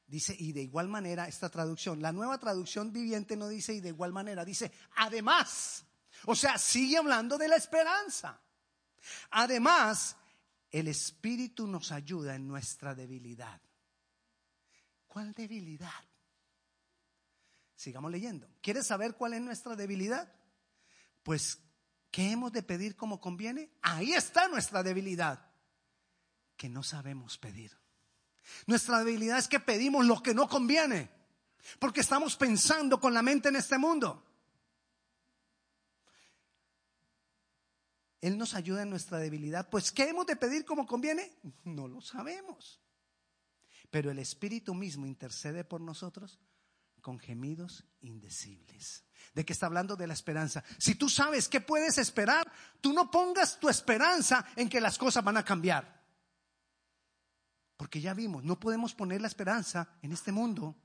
dice, 0.07 0.33
y 0.39 0.53
de 0.53 0.61
igual 0.61 0.87
manera 0.87 1.27
esta 1.27 1.49
traducción, 1.49 2.01
la 2.01 2.13
nueva 2.13 2.37
traducción 2.37 2.93
viviente 2.93 3.35
no 3.35 3.49
dice 3.49 3.73
y 3.73 3.81
de 3.81 3.89
igual 3.89 4.13
manera, 4.13 4.45
dice 4.45 4.71
además. 4.95 5.83
O 6.23 6.35
sea, 6.35 6.57
sigue 6.57 6.95
hablando 6.95 7.37
de 7.37 7.49
la 7.49 7.57
esperanza. 7.57 8.39
Además, 9.31 10.15
el 10.71 10.87
Espíritu 10.87 11.67
nos 11.67 11.91
ayuda 11.91 12.35
en 12.35 12.47
nuestra 12.47 12.93
debilidad. 12.95 13.61
¿Cuál 15.07 15.33
debilidad? 15.33 16.03
Sigamos 17.75 18.11
leyendo. 18.11 18.47
¿Quieres 18.61 18.85
saber 18.85 19.15
cuál 19.15 19.33
es 19.33 19.41
nuestra 19.41 19.75
debilidad? 19.75 20.31
Pues, 21.23 21.59
¿qué 22.11 22.31
hemos 22.31 22.51
de 22.51 22.61
pedir 22.61 22.95
como 22.95 23.19
conviene? 23.19 23.71
Ahí 23.81 24.13
está 24.13 24.47
nuestra 24.47 24.83
debilidad 24.83 25.49
que 26.55 26.69
no 26.69 26.83
sabemos 26.83 27.37
pedir. 27.37 27.75
Nuestra 28.67 28.99
debilidad 28.99 29.37
es 29.37 29.47
que 29.47 29.59
pedimos 29.59 30.05
lo 30.05 30.21
que 30.21 30.33
no 30.33 30.47
conviene, 30.47 31.09
porque 31.79 32.01
estamos 32.01 32.35
pensando 32.35 32.99
con 32.99 33.13
la 33.13 33.21
mente 33.21 33.49
en 33.49 33.55
este 33.55 33.77
mundo. 33.77 34.28
Él 38.21 38.37
nos 38.37 38.53
ayuda 38.53 38.83
en 38.83 38.89
nuestra 38.89 39.17
debilidad. 39.17 39.69
Pues, 39.69 39.91
¿qué 39.91 40.09
hemos 40.09 40.25
de 40.25 40.35
pedir 40.35 40.65
como 40.65 40.85
conviene? 40.85 41.31
No 41.63 41.87
lo 41.87 42.01
sabemos. 42.01 42.81
Pero 43.89 44.11
el 44.11 44.19
Espíritu 44.19 44.73
mismo 44.73 45.05
intercede 45.05 45.63
por 45.63 45.81
nosotros 45.81 46.39
con 47.01 47.17
gemidos 47.19 47.85
indecibles. 48.01 49.03
¿De 49.33 49.45
qué 49.45 49.53
está 49.53 49.67
hablando? 49.67 49.95
De 49.95 50.07
la 50.07 50.13
esperanza. 50.13 50.63
Si 50.77 50.95
tú 50.95 51.09
sabes 51.09 51.47
qué 51.47 51.61
puedes 51.61 51.97
esperar, 51.97 52.51
tú 52.81 52.93
no 52.93 53.09
pongas 53.09 53.59
tu 53.59 53.69
esperanza 53.69 54.45
en 54.55 54.69
que 54.69 54.81
las 54.81 54.97
cosas 54.97 55.23
van 55.23 55.37
a 55.37 55.45
cambiar. 55.45 55.99
Porque 57.77 58.01
ya 58.01 58.13
vimos, 58.13 58.43
no 58.43 58.59
podemos 58.59 58.93
poner 58.93 59.21
la 59.21 59.27
esperanza 59.27 59.87
en 60.01 60.11
este 60.11 60.33
mundo. 60.33 60.75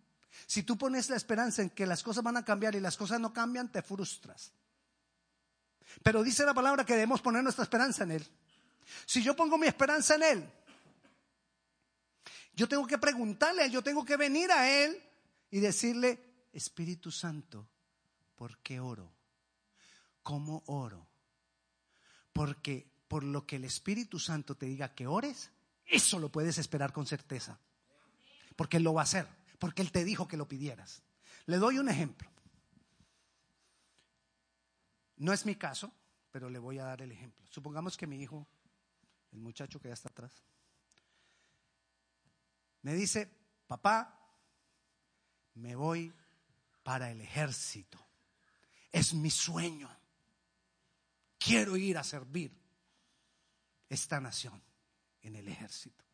Si 0.46 0.62
tú 0.62 0.78
pones 0.78 1.10
la 1.10 1.16
esperanza 1.16 1.62
en 1.62 1.70
que 1.70 1.86
las 1.86 2.02
cosas 2.02 2.22
van 2.22 2.36
a 2.36 2.44
cambiar 2.44 2.74
y 2.74 2.80
las 2.80 2.96
cosas 2.96 3.20
no 3.20 3.32
cambian, 3.32 3.70
te 3.70 3.82
frustras. 3.82 4.52
Pero 6.02 6.22
dice 6.22 6.44
la 6.44 6.54
palabra 6.54 6.84
que 6.84 6.94
debemos 6.94 7.20
poner 7.20 7.42
nuestra 7.42 7.64
esperanza 7.64 8.04
en 8.04 8.12
Él. 8.12 8.26
Si 9.06 9.22
yo 9.22 9.34
pongo 9.34 9.58
mi 9.58 9.66
esperanza 9.66 10.14
en 10.16 10.22
Él, 10.22 10.50
yo 12.54 12.68
tengo 12.68 12.86
que 12.86 12.98
preguntarle 12.98 13.68
yo 13.70 13.82
tengo 13.82 14.04
que 14.04 14.16
venir 14.16 14.50
a 14.52 14.70
Él 14.70 15.02
y 15.50 15.60
decirle, 15.60 16.18
Espíritu 16.52 17.10
Santo, 17.10 17.68
¿por 18.36 18.58
qué 18.58 18.80
oro? 18.80 19.12
¿Cómo 20.22 20.62
oro? 20.66 21.06
Porque 22.32 22.90
por 23.08 23.22
lo 23.22 23.46
que 23.46 23.56
el 23.56 23.64
Espíritu 23.64 24.18
Santo 24.18 24.56
te 24.56 24.66
diga 24.66 24.94
que 24.94 25.06
ores, 25.06 25.50
eso 25.86 26.18
lo 26.18 26.30
puedes 26.30 26.58
esperar 26.58 26.92
con 26.92 27.06
certeza. 27.06 27.58
Porque 28.56 28.78
Él 28.78 28.82
lo 28.82 28.94
va 28.94 29.02
a 29.02 29.04
hacer. 29.04 29.28
Porque 29.58 29.82
Él 29.82 29.92
te 29.92 30.04
dijo 30.04 30.26
que 30.26 30.36
lo 30.36 30.48
pidieras. 30.48 31.02
Le 31.46 31.58
doy 31.58 31.78
un 31.78 31.88
ejemplo. 31.88 32.28
No 35.16 35.32
es 35.32 35.46
mi 35.46 35.54
caso, 35.54 35.92
pero 36.30 36.50
le 36.50 36.58
voy 36.58 36.78
a 36.78 36.84
dar 36.84 37.02
el 37.02 37.12
ejemplo. 37.12 37.46
Supongamos 37.48 37.96
que 37.96 38.06
mi 38.06 38.20
hijo, 38.20 38.46
el 39.32 39.40
muchacho 39.40 39.80
que 39.80 39.88
ya 39.88 39.94
está 39.94 40.08
atrás, 40.08 40.44
me 42.82 42.94
dice, 42.94 43.30
papá, 43.66 44.20
me 45.54 45.74
voy 45.74 46.12
para 46.82 47.10
el 47.10 47.20
ejército. 47.20 47.98
Es 48.92 49.14
mi 49.14 49.30
sueño. 49.30 49.88
Quiero 51.38 51.76
ir 51.76 51.98
a 51.98 52.04
servir 52.04 52.52
esta 53.88 54.20
nación 54.20 54.62
en 55.22 55.36
el 55.36 55.48
ejército. 55.48 56.04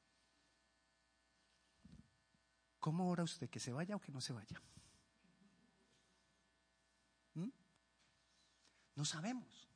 ¿Cómo 2.79 3.11
ora 3.11 3.25
usted? 3.25 3.51
¿Que 3.51 3.61
se 3.61 3.73
vaya 3.73 3.97
o 3.97 4.01
que 4.01 4.13
no 4.13 4.21
se 4.21 4.33
vaya? 4.33 4.61
No 8.95 9.05
sabemos. 9.05 9.69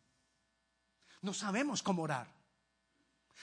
No 1.22 1.32
sabemos 1.32 1.82
cómo 1.82 2.02
orar. 2.02 2.32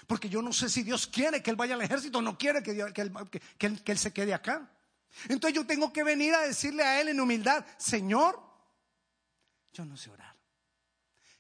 Porque 0.08 0.30
yo 0.30 0.42
no 0.42 0.54
sé 0.54 0.70
si 0.70 0.84
Dios 0.84 1.08
quiere 1.08 1.44
que 1.44 1.50
él 1.50 1.56
vaya 1.56 1.76
al 1.76 1.82
ejército 1.82 2.20
o 2.20 2.22
no 2.22 2.38
quiere 2.38 2.64
que, 2.64 2.72
él, 2.72 3.84
que 3.84 3.92
él 3.92 3.98
se 3.98 4.14
quede 4.14 4.34
acá. 4.34 4.70
Entonces 5.28 5.56
yo 5.56 5.66
tengo 5.66 5.92
que 5.92 6.04
venir 6.04 6.34
a 6.34 6.42
decirle 6.42 6.84
a 6.84 7.02
él 7.02 7.10
en 7.10 7.20
humildad, 7.20 7.66
Señor, 7.78 8.42
yo 9.74 9.86
no 9.86 9.98
sé 9.98 10.10
orar. 10.10 10.36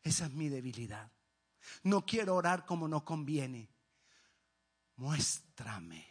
Esa 0.03 0.25
es 0.25 0.31
mi 0.31 0.50
debilidad. 0.50 1.11
No 1.83 2.05
quiero 2.05 2.35
orar 2.35 2.65
como 2.65 2.88
no 2.88 3.05
conviene 3.05 3.71
muéstrame 5.01 6.05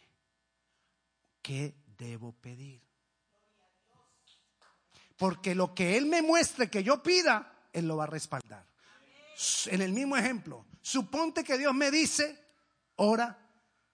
qué 1.41 1.75
debo 1.97 2.33
pedir. 2.33 2.81
Porque 5.15 5.55
lo 5.55 5.73
que 5.73 5.97
Él 5.97 6.07
me 6.07 6.21
muestre 6.21 6.69
que 6.69 6.83
yo 6.83 7.01
pida, 7.01 7.53
Él 7.73 7.87
lo 7.87 7.97
va 7.97 8.03
a 8.03 8.07
respaldar. 8.07 8.65
En 9.67 9.81
el 9.81 9.91
mismo 9.91 10.17
ejemplo, 10.17 10.65
suponte 10.81 11.43
que 11.43 11.57
Dios 11.57 11.73
me 11.73 11.89
dice, 11.89 12.37
ora 12.95 13.37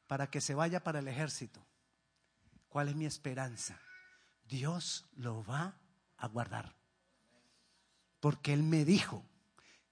para 0.07 0.29
que 0.29 0.41
se 0.41 0.55
vaya 0.55 0.83
para 0.83 0.99
el 0.99 1.07
ejército. 1.07 1.65
¿Cuál 2.69 2.89
es 2.89 2.95
mi 2.95 3.05
esperanza? 3.05 3.79
Dios 4.47 5.05
lo 5.15 5.43
va 5.43 5.77
a 6.17 6.27
guardar. 6.27 6.75
Porque 8.19 8.53
Él 8.53 8.63
me 8.63 8.85
dijo 8.85 9.23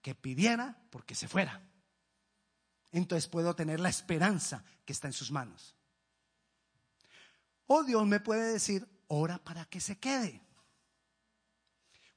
que 0.01 0.15
pidiera 0.15 0.77
porque 0.89 1.15
se 1.15 1.27
fuera. 1.27 1.61
Entonces 2.91 3.27
puedo 3.27 3.55
tener 3.55 3.79
la 3.79 3.89
esperanza 3.89 4.63
que 4.85 4.93
está 4.93 5.07
en 5.07 5.13
sus 5.13 5.31
manos. 5.31 5.75
O 7.67 7.83
Dios 7.83 8.05
me 8.05 8.19
puede 8.19 8.53
decir, 8.53 8.87
ora 9.07 9.37
para 9.37 9.65
que 9.65 9.79
se 9.79 9.97
quede. 9.97 10.44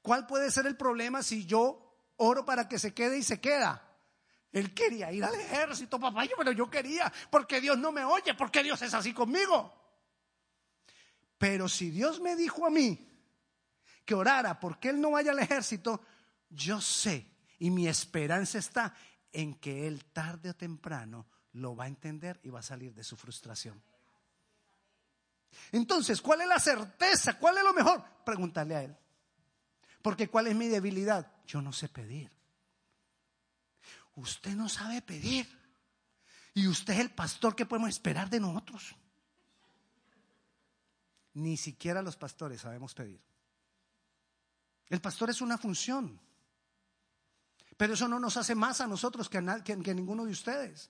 ¿Cuál 0.01 0.25
puede 0.27 0.51
ser 0.51 0.65
el 0.65 0.77
problema 0.77 1.23
si 1.23 1.45
yo 1.45 1.95
oro 2.17 2.45
para 2.45 2.67
que 2.67 2.79
se 2.79 2.93
quede 2.93 3.17
y 3.17 3.23
se 3.23 3.39
queda? 3.39 3.85
Él 4.51 4.73
quería 4.73 5.11
ir 5.11 5.23
al 5.23 5.35
ejército, 5.35 5.99
papá, 5.99 6.25
yo, 6.25 6.31
pero 6.37 6.51
yo 6.51 6.69
quería, 6.69 7.11
porque 7.29 7.61
Dios 7.61 7.77
no 7.77 7.91
me 7.91 8.03
oye, 8.03 8.33
porque 8.33 8.63
Dios 8.63 8.81
es 8.81 8.93
así 8.93 9.13
conmigo. 9.13 9.73
Pero 11.37 11.69
si 11.69 11.91
Dios 11.91 12.19
me 12.19 12.35
dijo 12.35 12.65
a 12.65 12.69
mí 12.69 13.07
que 14.03 14.15
orara 14.15 14.59
porque 14.59 14.89
Él 14.89 14.99
no 14.99 15.11
vaya 15.11 15.31
al 15.31 15.39
ejército, 15.39 16.01
yo 16.49 16.81
sé 16.81 17.27
y 17.59 17.69
mi 17.69 17.87
esperanza 17.87 18.57
está 18.57 18.93
en 19.31 19.53
que 19.55 19.87
Él 19.87 20.05
tarde 20.05 20.49
o 20.49 20.55
temprano 20.55 21.27
lo 21.53 21.75
va 21.75 21.85
a 21.85 21.87
entender 21.87 22.39
y 22.43 22.49
va 22.49 22.59
a 22.59 22.63
salir 22.63 22.93
de 22.93 23.03
su 23.03 23.15
frustración. 23.15 23.81
Entonces, 25.71 26.21
¿cuál 26.21 26.41
es 26.41 26.47
la 26.47 26.59
certeza? 26.59 27.37
¿Cuál 27.37 27.57
es 27.57 27.63
lo 27.63 27.73
mejor? 27.73 28.03
Pregúntale 28.25 28.75
a 28.75 28.83
Él. 28.83 28.97
Porque 30.01 30.29
¿cuál 30.29 30.47
es 30.47 30.55
mi 30.55 30.67
debilidad? 30.67 31.31
Yo 31.45 31.61
no 31.61 31.73
sé 31.73 31.89
pedir. 31.89 32.31
Usted 34.15 34.55
no 34.55 34.69
sabe 34.69 35.01
pedir. 35.01 35.47
Y 36.53 36.67
usted 36.67 36.93
es 36.93 36.99
el 36.99 37.11
pastor 37.11 37.55
que 37.55 37.65
podemos 37.65 37.89
esperar 37.89 38.29
de 38.29 38.39
nosotros. 38.39 38.95
Ni 41.33 41.57
siquiera 41.57 42.01
los 42.01 42.17
pastores 42.17 42.61
sabemos 42.61 42.93
pedir. 42.93 43.21
El 44.89 44.99
pastor 45.01 45.29
es 45.29 45.41
una 45.41 45.57
función. 45.57 46.19
Pero 47.77 47.93
eso 47.93 48.07
no 48.07 48.19
nos 48.19 48.35
hace 48.35 48.55
más 48.55 48.81
a 48.81 48.87
nosotros 48.87 49.29
que 49.29 49.37
a, 49.37 49.63
que, 49.63 49.79
que 49.81 49.93
ninguno 49.93 50.25
de 50.25 50.31
ustedes. 50.31 50.89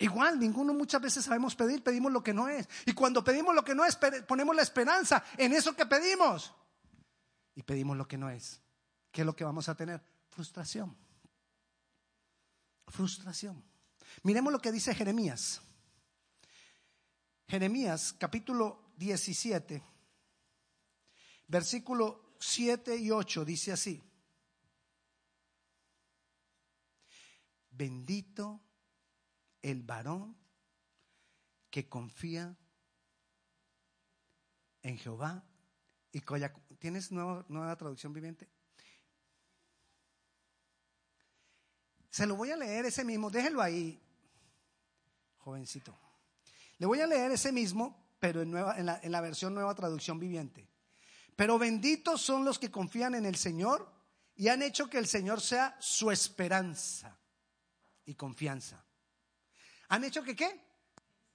Igual, 0.00 0.38
ninguno 0.38 0.72
muchas 0.74 1.00
veces 1.00 1.24
sabemos 1.24 1.54
pedir, 1.54 1.82
pedimos 1.82 2.12
lo 2.12 2.22
que 2.22 2.32
no 2.32 2.48
es. 2.48 2.68
Y 2.86 2.92
cuando 2.92 3.22
pedimos 3.22 3.54
lo 3.54 3.64
que 3.64 3.74
no 3.74 3.84
es, 3.84 3.96
ponemos 4.26 4.54
la 4.54 4.62
esperanza 4.62 5.24
en 5.36 5.52
eso 5.52 5.74
que 5.74 5.86
pedimos. 5.86 6.54
Y 7.58 7.64
pedimos 7.64 7.96
lo 7.96 8.06
que 8.06 8.16
no 8.16 8.30
es. 8.30 8.62
¿Qué 9.10 9.22
es 9.22 9.26
lo 9.26 9.34
que 9.34 9.42
vamos 9.42 9.68
a 9.68 9.74
tener? 9.74 10.00
Frustración. 10.28 10.96
Frustración. 12.86 13.64
Miremos 14.22 14.52
lo 14.52 14.60
que 14.60 14.70
dice 14.70 14.94
Jeremías. 14.94 15.60
Jeremías 17.48 18.14
capítulo 18.16 18.92
17, 18.98 19.82
versículo 21.48 22.36
7 22.38 22.96
y 22.96 23.10
8 23.10 23.44
dice 23.44 23.72
así. 23.72 24.04
Bendito 27.70 28.60
el 29.62 29.82
varón 29.82 30.36
que 31.70 31.88
confía 31.88 32.56
en 34.80 34.96
Jehová 34.96 35.44
y. 36.12 36.22
¿Tienes 36.78 37.10
nueva, 37.10 37.44
nueva 37.48 37.76
traducción 37.76 38.12
viviente? 38.12 38.48
Se 42.10 42.26
lo 42.26 42.36
voy 42.36 42.50
a 42.50 42.56
leer 42.56 42.86
ese 42.86 43.04
mismo, 43.04 43.30
déjelo 43.30 43.60
ahí, 43.60 44.00
jovencito. 45.38 45.96
Le 46.78 46.86
voy 46.86 47.00
a 47.00 47.06
leer 47.06 47.32
ese 47.32 47.52
mismo, 47.52 48.14
pero 48.18 48.42
en, 48.42 48.50
nueva, 48.50 48.78
en, 48.78 48.86
la, 48.86 49.00
en 49.02 49.12
la 49.12 49.20
versión 49.20 49.54
nueva 49.54 49.74
traducción 49.74 50.18
viviente. 50.18 50.68
Pero 51.36 51.58
benditos 51.58 52.22
son 52.22 52.44
los 52.44 52.58
que 52.58 52.70
confían 52.70 53.14
en 53.14 53.26
el 53.26 53.36
Señor 53.36 53.92
y 54.34 54.48
han 54.48 54.62
hecho 54.62 54.88
que 54.88 54.98
el 54.98 55.06
Señor 55.06 55.40
sea 55.40 55.76
su 55.80 56.10
esperanza 56.10 57.18
y 58.04 58.14
confianza. 58.14 58.84
¿Han 59.88 60.04
hecho 60.04 60.22
que 60.22 60.34
qué? 60.34 60.60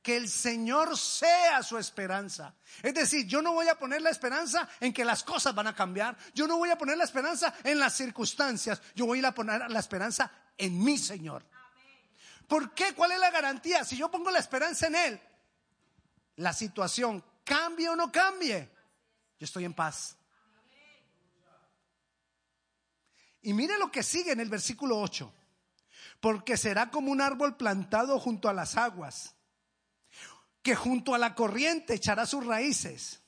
Que 0.03 0.17
el 0.17 0.29
Señor 0.29 0.97
sea 0.97 1.63
su 1.63 1.77
esperanza. 1.79 2.53
Es 2.83 2.93
decir, 2.93 3.25
yo 3.25 3.41
no 3.41 3.53
voy 3.53 3.67
a 3.69 3.79
poner 3.79 4.01
la 4.01 4.11
esperanza 4.11 4.69
en 4.79 4.93
que 4.93 5.03
las 5.03 5.23
cosas 5.23 5.55
van 5.55 5.65
a 5.67 5.75
cambiar. 5.75 6.15
Yo 6.35 6.45
no 6.45 6.57
voy 6.57 6.69
a 6.69 6.77
poner 6.77 6.97
la 6.97 7.05
esperanza 7.05 7.55
en 7.63 7.79
las 7.79 7.95
circunstancias. 7.95 8.81
Yo 8.93 9.05
voy 9.05 9.25
a 9.25 9.31
poner 9.31 9.71
la 9.71 9.79
esperanza 9.79 10.29
en 10.57 10.83
mi 10.83 10.97
Señor. 10.97 11.43
¿Por 12.47 12.75
qué? 12.75 12.93
¿Cuál 12.93 13.13
es 13.13 13.19
la 13.19 13.31
garantía? 13.31 13.83
Si 13.83 13.97
yo 13.97 14.11
pongo 14.11 14.29
la 14.29 14.39
esperanza 14.39 14.87
en 14.87 14.95
Él, 14.95 15.21
la 16.35 16.53
situación 16.53 17.23
cambie 17.43 17.89
o 17.89 17.95
no 17.95 18.11
cambie, 18.11 18.69
yo 19.39 19.45
estoy 19.45 19.65
en 19.65 19.73
paz. 19.73 20.17
Y 23.41 23.53
mire 23.53 23.79
lo 23.79 23.89
que 23.89 24.03
sigue 24.03 24.33
en 24.33 24.41
el 24.41 24.49
versículo 24.49 24.99
8 24.99 25.33
porque 26.23 26.55
será 26.55 26.89
como 26.89 27.11
un 27.11 27.19
árbol 27.19 27.57
plantado 27.57 28.17
junto 28.17 28.47
a 28.47 28.53
las 28.53 28.77
aguas, 28.77 29.35
que 30.63 30.75
junto 30.75 31.13
a 31.13 31.19
la 31.19 31.35
corriente 31.35 31.93
echará 31.93 32.25
sus 32.25 32.45
raíces, 32.45 33.21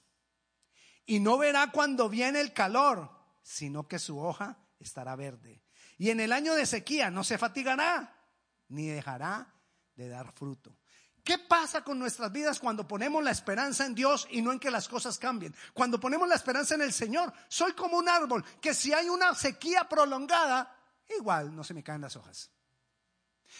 y 1.05 1.19
no 1.19 1.37
verá 1.37 1.71
cuando 1.71 2.09
viene 2.09 2.41
el 2.41 2.53
calor, 2.53 3.11
sino 3.43 3.87
que 3.87 3.99
su 3.99 4.19
hoja 4.19 4.57
estará 4.79 5.15
verde. 5.15 5.61
Y 5.97 6.09
en 6.09 6.19
el 6.19 6.31
año 6.31 6.55
de 6.55 6.65
sequía 6.65 7.11
no 7.11 7.23
se 7.23 7.37
fatigará, 7.37 8.25
ni 8.69 8.87
dejará 8.87 9.53
de 9.95 10.09
dar 10.09 10.31
fruto. 10.31 10.75
¿Qué 11.23 11.37
pasa 11.37 11.83
con 11.83 11.97
nuestras 11.97 12.31
vidas 12.31 12.59
cuando 12.59 12.87
ponemos 12.87 13.23
la 13.23 13.31
esperanza 13.31 13.85
en 13.85 13.95
Dios 13.95 14.27
y 14.29 14.41
no 14.41 14.51
en 14.51 14.59
que 14.59 14.71
las 14.71 14.87
cosas 14.87 15.17
cambien? 15.17 15.55
Cuando 15.73 15.99
ponemos 15.99 16.27
la 16.27 16.35
esperanza 16.35 16.75
en 16.75 16.81
el 16.81 16.93
Señor, 16.93 17.33
soy 17.47 17.73
como 17.73 17.97
un 17.97 18.07
árbol 18.07 18.43
que 18.61 18.73
si 18.73 18.93
hay 18.93 19.09
una 19.09 19.33
sequía 19.33 19.89
prolongada, 19.89 20.75
igual 21.17 21.55
no 21.55 21.63
se 21.63 21.73
me 21.73 21.83
caen 21.83 22.01
las 22.01 22.15
hojas. 22.15 22.51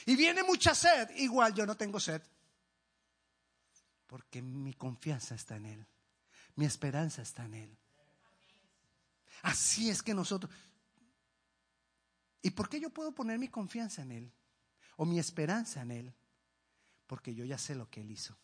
Y 0.06 0.16
viene 0.16 0.44
mucha 0.44 0.76
sed, 0.76 1.10
igual 1.16 1.54
yo 1.54 1.66
no 1.66 1.76
tengo 1.76 2.00
sed. 2.00 2.22
Porque 4.16 4.42
mi 4.42 4.74
confianza 4.74 5.36
está 5.36 5.58
en 5.58 5.66
Él. 5.66 5.88
Mi 6.56 6.64
esperanza 6.64 7.22
está 7.22 7.44
en 7.44 7.54
Él. 7.54 7.78
Así 9.42 9.90
es 9.90 10.02
que 10.02 10.14
nosotros... 10.14 10.50
¿Y 12.42 12.52
por 12.52 12.70
qué 12.70 12.80
yo 12.80 12.92
puedo 12.92 13.14
poner 13.14 13.38
mi 13.38 13.50
confianza 13.50 14.04
en 14.04 14.12
Él? 14.14 14.32
O 14.96 15.04
mi 15.04 15.20
esperanza 15.20 15.82
en 15.82 15.92
Él. 15.92 16.14
Porque 17.08 17.36
yo 17.36 17.44
ya 17.44 17.58
sé 17.58 17.76
lo 17.76 17.90
que 17.90 18.00
Él 18.00 18.12
hizo. 18.12 18.38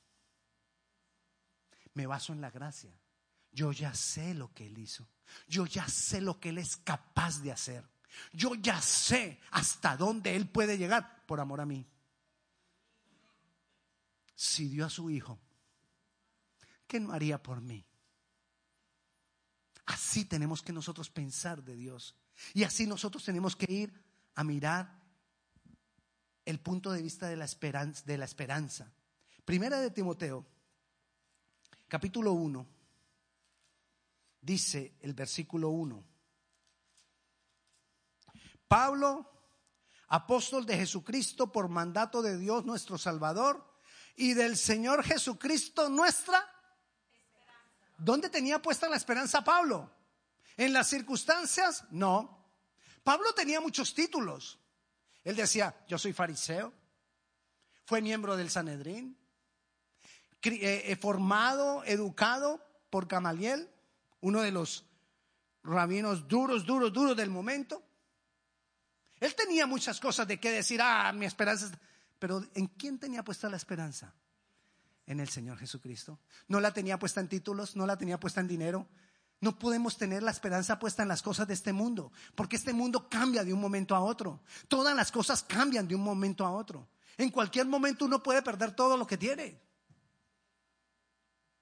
Me 1.94 2.06
baso 2.06 2.34
en 2.34 2.42
la 2.42 2.52
gracia. 2.52 2.94
Yo 3.54 3.72
ya 3.72 3.94
sé 3.94 4.34
lo 4.34 4.54
que 4.54 4.66
Él 4.66 4.78
hizo. 4.78 5.08
Yo 5.48 5.66
ya 5.68 5.88
sé 5.88 6.20
lo 6.20 6.38
que 6.38 6.50
Él 6.50 6.58
es 6.58 6.76
capaz 6.76 7.40
de 7.40 7.54
hacer. 7.54 7.90
Yo 8.34 8.56
ya 8.56 8.82
sé 8.82 9.40
hasta 9.52 9.96
dónde 9.96 10.36
Él 10.36 10.50
puede 10.50 10.78
llegar 10.78 11.26
por 11.26 11.40
amor 11.40 11.62
a 11.62 11.66
mí. 11.66 11.88
Si 14.36 14.68
dio 14.68 14.86
a 14.86 14.90
su 14.90 15.10
Hijo, 15.10 15.40
¿qué 16.92 17.00
no 17.00 17.14
haría 17.14 17.42
por 17.42 17.62
mí? 17.62 17.86
Así 19.86 20.26
tenemos 20.26 20.62
que 20.62 20.74
nosotros 20.74 21.10
pensar 21.10 21.64
de 21.64 21.78
Dios. 21.78 22.18
Y 22.54 22.66
así 22.66 22.86
nosotros 22.86 23.24
tenemos 23.24 23.56
que 23.56 23.72
ir 23.72 23.94
a 24.36 24.44
mirar 24.44 25.00
el 26.44 26.60
punto 26.60 26.92
de 26.92 27.02
vista 27.02 27.30
de 27.30 27.38
la 27.38 27.46
esperanza. 27.46 28.04
De 28.06 28.18
la 28.18 28.26
esperanza. 28.26 28.92
Primera 29.46 29.80
de 29.80 29.90
Timoteo, 29.92 30.46
capítulo 31.88 32.34
1, 32.34 32.68
dice 34.42 34.98
el 35.00 35.14
versículo 35.14 35.70
1. 35.70 36.04
Pablo, 38.68 39.32
apóstol 40.10 40.66
de 40.66 40.76
Jesucristo 40.76 41.54
por 41.54 41.70
mandato 41.70 42.22
de 42.22 42.38
Dios 42.38 42.66
nuestro 42.66 42.98
Salvador 42.98 43.80
y 44.18 44.34
del 44.34 44.58
Señor 44.58 45.06
Jesucristo 45.06 45.88
nuestra. 45.88 46.61
¿Dónde 48.04 48.32
tenía 48.32 48.60
puesta 48.60 48.90
la 48.90 48.96
esperanza 48.96 49.44
Pablo? 49.44 49.88
¿En 50.58 50.74
las 50.74 50.88
circunstancias? 50.88 51.86
No. 51.92 52.48
Pablo 53.04 53.32
tenía 53.36 53.62
muchos 53.62 53.94
títulos. 53.94 54.58
Él 55.24 55.36
decía, 55.36 55.76
yo 55.88 56.00
soy 56.00 56.12
fariseo, 56.12 56.74
fue 57.86 58.02
miembro 58.02 58.36
del 58.38 58.50
Sanedrín, 58.50 59.16
eh, 60.42 60.84
eh, 60.86 60.96
formado, 60.96 61.84
educado 61.84 62.66
por 62.90 63.06
Gamaliel, 63.06 63.70
uno 64.22 64.42
de 64.42 64.52
los 64.52 64.84
rabinos 65.62 66.28
duros, 66.28 66.66
duros, 66.66 66.92
duros 66.92 67.16
del 67.16 67.30
momento. 67.30 67.84
Él 69.20 69.36
tenía 69.36 69.68
muchas 69.68 70.00
cosas 70.00 70.28
de 70.28 70.40
qué 70.40 70.50
decir, 70.50 70.82
ah, 70.82 71.14
mi 71.14 71.28
esperanza. 71.28 71.70
Pero 72.18 72.44
¿en 72.56 72.66
quién 72.66 72.98
tenía 72.98 73.24
puesta 73.24 73.48
la 73.48 73.58
esperanza? 73.58 74.12
En 75.12 75.20
el 75.20 75.28
Señor 75.28 75.58
Jesucristo. 75.58 76.22
No 76.48 76.62
la 76.62 76.72
tenía 76.72 76.98
puesta 76.98 77.20
en 77.20 77.28
títulos, 77.28 77.76
no 77.76 77.86
la 77.86 77.98
tenía 77.98 78.18
puesta 78.18 78.40
en 78.40 78.48
dinero, 78.48 78.88
No 79.42 79.60
podemos 79.60 79.98
tener 79.98 80.24
la 80.24 80.32
esperanza 80.32 80.80
puesta 80.80 81.02
en 81.02 81.10
las 81.10 81.22
cosas 81.22 81.48
de 81.48 81.56
este 81.56 81.74
mundo, 81.74 82.14
porque 82.34 82.56
este 82.56 82.72
mundo 82.72 83.10
cambia 83.10 83.44
de 83.44 83.52
un 83.52 83.60
momento 83.60 83.94
a 83.94 84.00
otro. 84.00 84.42
Todas 84.70 84.96
las 84.96 85.12
cosas 85.12 85.44
cambian 85.44 85.86
de 85.86 85.96
un 85.96 86.02
momento 86.02 86.46
a 86.46 86.52
otro. 86.52 86.88
En 87.18 87.30
cualquier 87.30 87.66
momento 87.66 88.06
uno 88.06 88.24
puede 88.24 88.42
perder 88.42 88.74
todo 88.74 88.96
lo 88.96 89.06
que 89.06 89.18
tiene. 89.18 89.60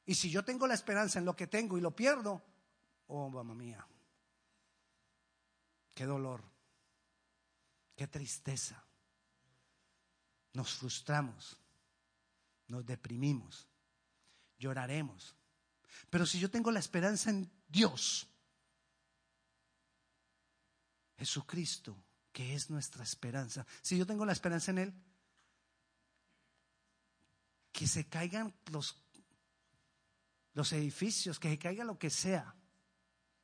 Y 0.05 0.13
si 0.13 0.29
yo 0.29 0.43
tengo 0.43 0.67
la 0.67 0.73
esperanza 0.75 1.17
en 1.19 1.25
lo 1.25 1.35
que 1.35 1.47
tengo 1.47 1.77
y 1.77 1.81
lo 1.81 1.95
pierdo, 1.95 2.43
oh 3.07 3.29
mamá 3.29 3.55
mía, 3.55 3.87
qué 5.95 6.05
dolor, 6.05 6.43
qué 7.95 8.07
tristeza. 8.07 8.83
Nos 10.53 10.75
frustramos, 10.75 11.57
nos 12.69 12.85
deprimimos, 12.85 13.67
lloraremos. 14.57 15.35
Pero 16.09 16.25
si 16.25 16.39
yo 16.39 16.49
tengo 16.49 16.71
la 16.71 16.79
esperanza 16.79 17.29
en 17.29 17.51
Dios, 17.67 18.27
Jesucristo, 21.17 22.01
que 22.31 22.55
es 22.55 22.69
nuestra 22.69 23.03
esperanza, 23.03 23.65
si 23.81 23.97
yo 23.97 24.05
tengo 24.05 24.25
la 24.25 24.33
esperanza 24.33 24.71
en 24.71 24.77
Él, 24.77 24.93
que 27.71 27.87
se 27.87 28.07
caigan 28.07 28.53
los, 28.71 29.01
los 30.53 30.71
edificios, 30.73 31.39
que 31.39 31.49
se 31.49 31.59
caiga 31.59 31.83
lo 31.83 31.97
que 31.97 32.09
sea, 32.09 32.55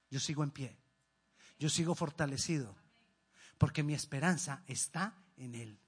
yo 0.10 0.20
sigo 0.20 0.44
en 0.44 0.52
pie, 0.52 0.78
yo 1.58 1.70
sigo 1.70 1.96
fortalecido, 1.96 2.76
porque 3.58 3.84
mi 3.84 3.94
esperanza 3.94 4.64
está 4.68 5.16
en 5.38 5.56
Él. 5.56 5.85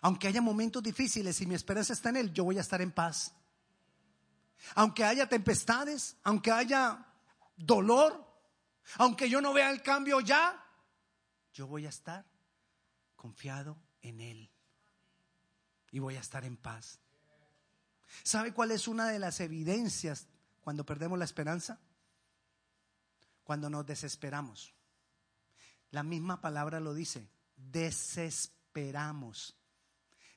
Aunque 0.00 0.28
haya 0.28 0.40
momentos 0.40 0.82
difíciles 0.82 1.40
y 1.40 1.46
mi 1.46 1.54
esperanza 1.54 1.92
está 1.92 2.10
en 2.10 2.16
Él, 2.16 2.32
yo 2.32 2.44
voy 2.44 2.58
a 2.58 2.60
estar 2.60 2.80
en 2.80 2.92
paz. 2.92 3.34
Aunque 4.74 5.04
haya 5.04 5.28
tempestades, 5.28 6.16
aunque 6.22 6.50
haya 6.50 7.06
dolor, 7.56 8.24
aunque 8.96 9.28
yo 9.28 9.40
no 9.40 9.52
vea 9.52 9.70
el 9.70 9.82
cambio 9.82 10.20
ya, 10.20 10.60
yo 11.52 11.66
voy 11.66 11.86
a 11.86 11.90
estar 11.90 12.24
confiado 13.16 13.78
en 14.02 14.20
Él. 14.20 14.50
Y 15.90 15.98
voy 16.00 16.16
a 16.16 16.20
estar 16.20 16.44
en 16.44 16.56
paz. 16.56 16.98
¿Sabe 18.22 18.52
cuál 18.52 18.70
es 18.70 18.86
una 18.88 19.08
de 19.08 19.18
las 19.18 19.40
evidencias 19.40 20.28
cuando 20.60 20.86
perdemos 20.86 21.18
la 21.18 21.24
esperanza? 21.24 21.80
Cuando 23.44 23.70
nos 23.70 23.86
desesperamos. 23.86 24.74
La 25.90 26.02
misma 26.02 26.40
palabra 26.40 26.80
lo 26.80 26.94
dice, 26.94 27.30
desesperamos 27.56 29.56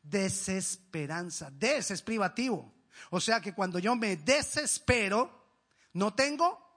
desesperanza. 0.01 1.49
Des 1.51 1.91
es 1.91 2.01
privativo. 2.01 2.73
O 3.09 3.19
sea 3.19 3.41
que 3.41 3.53
cuando 3.53 3.79
yo 3.79 3.95
me 3.95 4.17
desespero, 4.17 5.31
no 5.93 6.13
tengo 6.13 6.67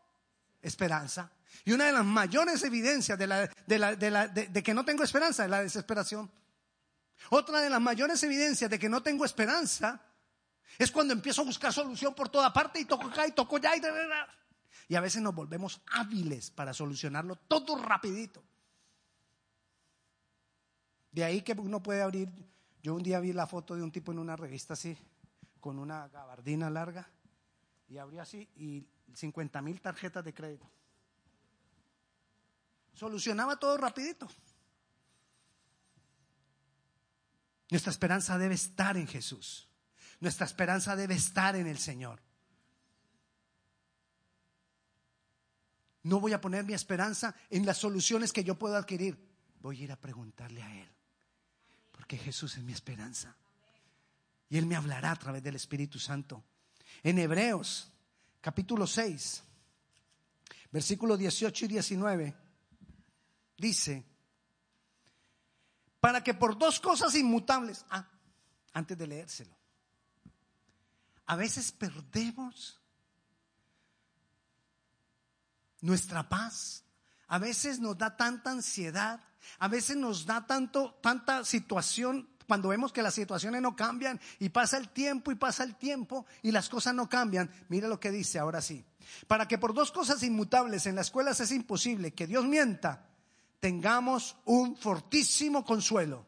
esperanza. 0.62 1.30
Y 1.64 1.72
una 1.72 1.86
de 1.86 1.92
las 1.92 2.04
mayores 2.04 2.62
evidencias 2.62 3.18
de, 3.18 4.62
que 4.62 4.74
no 4.74 4.84
tengo 4.84 5.04
esperanza 5.04 5.44
es 5.44 5.50
la 5.50 5.62
desesperación. 5.62 6.30
Otra 7.30 7.60
de 7.60 7.70
las 7.70 7.80
mayores 7.80 8.22
evidencias 8.22 8.70
de 8.70 8.78
que 8.78 8.88
no 8.88 9.02
tengo 9.02 9.24
esperanza 9.24 10.00
es 10.78 10.90
cuando 10.90 11.12
empiezo 11.12 11.42
a 11.42 11.44
buscar 11.44 11.72
solución 11.72 12.14
por 12.14 12.28
toda 12.28 12.52
parte 12.52 12.80
y 12.80 12.86
toco 12.86 13.08
acá 13.08 13.26
y 13.26 13.32
toco 13.32 13.58
ya 13.58 13.76
y, 13.76 13.82
y 14.88 14.94
a 14.94 15.00
veces 15.00 15.20
nos 15.20 15.34
volvemos 15.34 15.82
hábiles 15.92 16.50
para 16.50 16.72
solucionarlo 16.72 17.36
todo 17.36 17.76
rapidito. 17.76 18.42
De 21.12 21.24
ahí 21.24 21.42
que 21.42 21.52
uno 21.52 21.82
puede 21.82 22.02
abrir 22.02 22.30
yo 22.82 22.94
un 22.94 23.02
día 23.02 23.20
vi 23.20 23.32
la 23.32 23.46
foto 23.46 23.76
de 23.76 23.82
un 23.82 23.92
tipo 23.92 24.12
en 24.12 24.18
una 24.18 24.36
revista 24.36 24.74
así, 24.74 24.96
con 25.60 25.78
una 25.78 26.08
gabardina 26.08 26.70
larga, 26.70 27.08
y 27.88 27.98
abrió 27.98 28.22
así 28.22 28.48
y 28.56 28.86
50 29.14 29.60
mil 29.60 29.80
tarjetas 29.80 30.24
de 30.24 30.32
crédito. 30.32 30.70
Solucionaba 32.94 33.58
todo 33.58 33.76
rapidito. 33.76 34.28
Nuestra 37.70 37.90
esperanza 37.90 38.38
debe 38.38 38.54
estar 38.54 38.96
en 38.96 39.06
Jesús. 39.06 39.68
Nuestra 40.20 40.46
esperanza 40.46 40.96
debe 40.96 41.14
estar 41.14 41.56
en 41.56 41.66
el 41.66 41.78
Señor. 41.78 42.20
No 46.02 46.18
voy 46.18 46.32
a 46.32 46.40
poner 46.40 46.64
mi 46.64 46.72
esperanza 46.72 47.34
en 47.50 47.66
las 47.66 47.78
soluciones 47.78 48.32
que 48.32 48.42
yo 48.42 48.58
puedo 48.58 48.76
adquirir. 48.76 49.18
Voy 49.60 49.80
a 49.80 49.84
ir 49.84 49.92
a 49.92 49.96
preguntarle 49.96 50.62
a 50.62 50.80
Él 50.80 50.99
porque 52.10 52.24
Jesús 52.24 52.56
es 52.56 52.64
mi 52.64 52.72
esperanza. 52.72 53.36
Y 54.48 54.58
Él 54.58 54.66
me 54.66 54.74
hablará 54.74 55.12
a 55.12 55.16
través 55.16 55.44
del 55.44 55.54
Espíritu 55.54 56.00
Santo. 56.00 56.42
En 57.04 57.20
Hebreos, 57.20 57.88
capítulo 58.40 58.84
6, 58.84 59.44
versículos 60.72 61.20
18 61.20 61.66
y 61.66 61.68
19, 61.68 62.36
dice, 63.56 64.04
para 66.00 66.24
que 66.24 66.34
por 66.34 66.58
dos 66.58 66.80
cosas 66.80 67.14
inmutables, 67.14 67.86
ah, 67.90 68.04
antes 68.72 68.98
de 68.98 69.06
leérselo, 69.06 69.56
a 71.26 71.36
veces 71.36 71.70
perdemos 71.70 72.80
nuestra 75.80 76.28
paz, 76.28 76.82
a 77.30 77.38
veces 77.38 77.78
nos 77.78 77.96
da 77.96 78.16
tanta 78.16 78.50
ansiedad, 78.50 79.20
a 79.60 79.68
veces 79.68 79.96
nos 79.96 80.26
da 80.26 80.46
tanto, 80.46 80.98
tanta 81.00 81.44
situación 81.44 82.28
cuando 82.48 82.70
vemos 82.70 82.92
que 82.92 83.02
las 83.02 83.14
situaciones 83.14 83.62
no 83.62 83.76
cambian 83.76 84.20
y 84.40 84.48
pasa 84.48 84.76
el 84.76 84.88
tiempo 84.88 85.30
y 85.30 85.36
pasa 85.36 85.62
el 85.62 85.76
tiempo 85.76 86.26
y 86.42 86.50
las 86.50 86.68
cosas 86.68 86.92
no 86.92 87.08
cambian. 87.08 87.48
Mira 87.68 87.86
lo 87.86 88.00
que 88.00 88.10
dice 88.10 88.40
ahora 88.40 88.60
sí. 88.60 88.84
Para 89.28 89.46
que 89.46 89.58
por 89.58 89.74
dos 89.74 89.92
cosas 89.92 90.24
inmutables 90.24 90.86
en 90.86 90.96
las 90.96 91.06
escuelas 91.06 91.38
es 91.38 91.52
imposible 91.52 92.12
que 92.12 92.26
Dios 92.26 92.44
mienta, 92.46 93.06
tengamos 93.60 94.36
un 94.44 94.76
fortísimo 94.76 95.64
consuelo. 95.64 96.26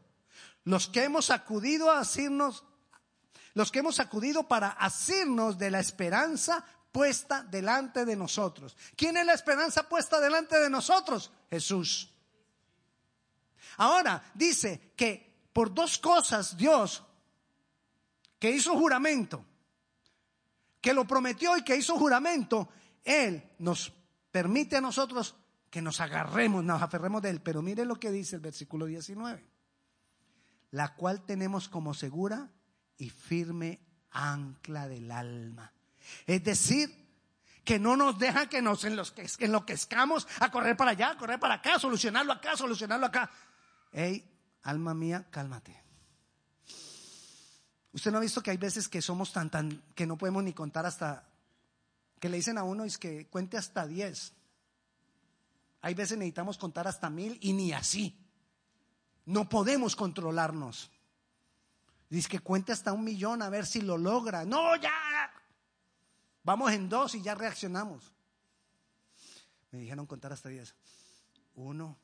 Los 0.62 0.86
que 0.86 1.02
hemos 1.02 1.30
acudido 1.30 1.90
a 1.90 1.98
asirnos, 1.98 2.62
los 3.54 3.72
que 3.72 3.80
hemos 3.80 3.98
acudido 3.98 4.46
para 4.46 4.68
asirnos 4.68 5.58
de 5.58 5.72
la 5.72 5.80
esperanza 5.80 6.64
puesta 6.92 7.42
delante 7.42 8.04
de 8.04 8.14
nosotros. 8.14 8.76
¿Quién 8.94 9.16
es 9.16 9.26
la 9.26 9.32
esperanza 9.32 9.88
puesta 9.88 10.20
delante 10.20 10.60
de 10.60 10.70
nosotros? 10.70 11.32
Jesús. 11.50 12.10
Ahora 13.78 14.22
dice 14.34 14.92
que 14.94 15.48
por 15.52 15.72
dos 15.72 15.98
cosas 15.98 16.56
Dios, 16.56 17.02
que 18.38 18.50
hizo 18.50 18.76
juramento, 18.76 19.44
que 20.80 20.92
lo 20.92 21.06
prometió 21.06 21.56
y 21.56 21.64
que 21.64 21.76
hizo 21.76 21.96
juramento, 21.96 22.68
Él 23.04 23.42
nos 23.58 23.92
permite 24.30 24.76
a 24.76 24.80
nosotros 24.80 25.34
que 25.70 25.80
nos 25.80 26.00
agarremos, 26.00 26.62
nos 26.62 26.82
aferremos 26.82 27.22
de 27.22 27.30
Él. 27.30 27.40
Pero 27.40 27.62
mire 27.62 27.84
lo 27.86 27.96
que 27.96 28.10
dice 28.10 28.36
el 28.36 28.42
versículo 28.42 28.86
19, 28.86 29.42
la 30.72 30.94
cual 30.94 31.24
tenemos 31.24 31.68
como 31.68 31.94
segura 31.94 32.50
y 32.98 33.08
firme 33.08 33.80
ancla 34.10 34.88
del 34.88 35.10
alma. 35.10 35.72
Es 36.26 36.42
decir, 36.44 36.94
que 37.64 37.78
no 37.78 37.96
nos 37.96 38.18
deja 38.18 38.48
que 38.48 38.60
nos 38.60 38.84
enloquezcamos 38.84 40.26
a 40.40 40.50
correr 40.50 40.76
para 40.76 40.92
allá, 40.92 41.16
correr 41.16 41.38
para 41.38 41.54
acá, 41.54 41.78
solucionarlo 41.78 42.32
acá, 42.32 42.56
solucionarlo 42.56 43.06
acá 43.06 43.30
hey, 43.92 44.24
alma 44.62 44.94
mía, 44.94 45.26
cálmate. 45.30 45.80
Usted 47.92 48.10
no 48.10 48.18
ha 48.18 48.22
visto 48.22 48.42
que 48.42 48.50
hay 48.50 48.56
veces 48.56 48.88
que 48.88 49.02
somos 49.02 49.32
tan, 49.32 49.50
tan, 49.50 49.82
que 49.94 50.06
no 50.06 50.16
podemos 50.16 50.42
ni 50.42 50.52
contar 50.54 50.86
hasta, 50.86 51.28
que 52.18 52.28
le 52.28 52.38
dicen 52.38 52.56
a 52.56 52.64
uno 52.64 52.84
es 52.84 52.96
que 52.96 53.26
cuente 53.26 53.58
hasta 53.58 53.86
diez. 53.86 54.32
Hay 55.82 55.94
veces 55.94 56.16
necesitamos 56.16 56.56
contar 56.58 56.88
hasta 56.88 57.10
mil 57.10 57.38
y 57.42 57.52
ni 57.52 57.72
así. 57.72 58.18
No 59.26 59.48
podemos 59.48 59.94
controlarnos. 59.94 60.90
Dice 62.08 62.28
que 62.28 62.40
cuente 62.40 62.72
hasta 62.72 62.92
un 62.92 63.04
millón 63.04 63.42
a 63.42 63.50
ver 63.50 63.66
si 63.66 63.80
lo 63.80 63.98
logra. 63.98 64.44
No, 64.44 64.76
ya. 64.76 64.90
Vamos 66.44 66.72
en 66.72 66.88
dos 66.88 67.14
y 67.14 67.22
ya 67.22 67.34
reaccionamos. 67.34 68.12
Me 69.70 69.78
dijeron 69.78 70.06
contar 70.06 70.32
hasta 70.32 70.48
diez. 70.48 70.74
Uno, 71.54 71.98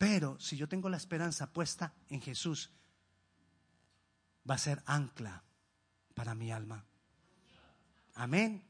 Pero 0.00 0.40
si 0.40 0.56
yo 0.56 0.66
tengo 0.66 0.88
la 0.88 0.96
esperanza 0.96 1.52
puesta 1.52 1.92
en 2.08 2.22
Jesús, 2.22 2.70
va 4.48 4.54
a 4.54 4.58
ser 4.58 4.82
ancla 4.86 5.44
para 6.14 6.34
mi 6.34 6.50
alma. 6.50 6.82
Amén. 8.14 8.66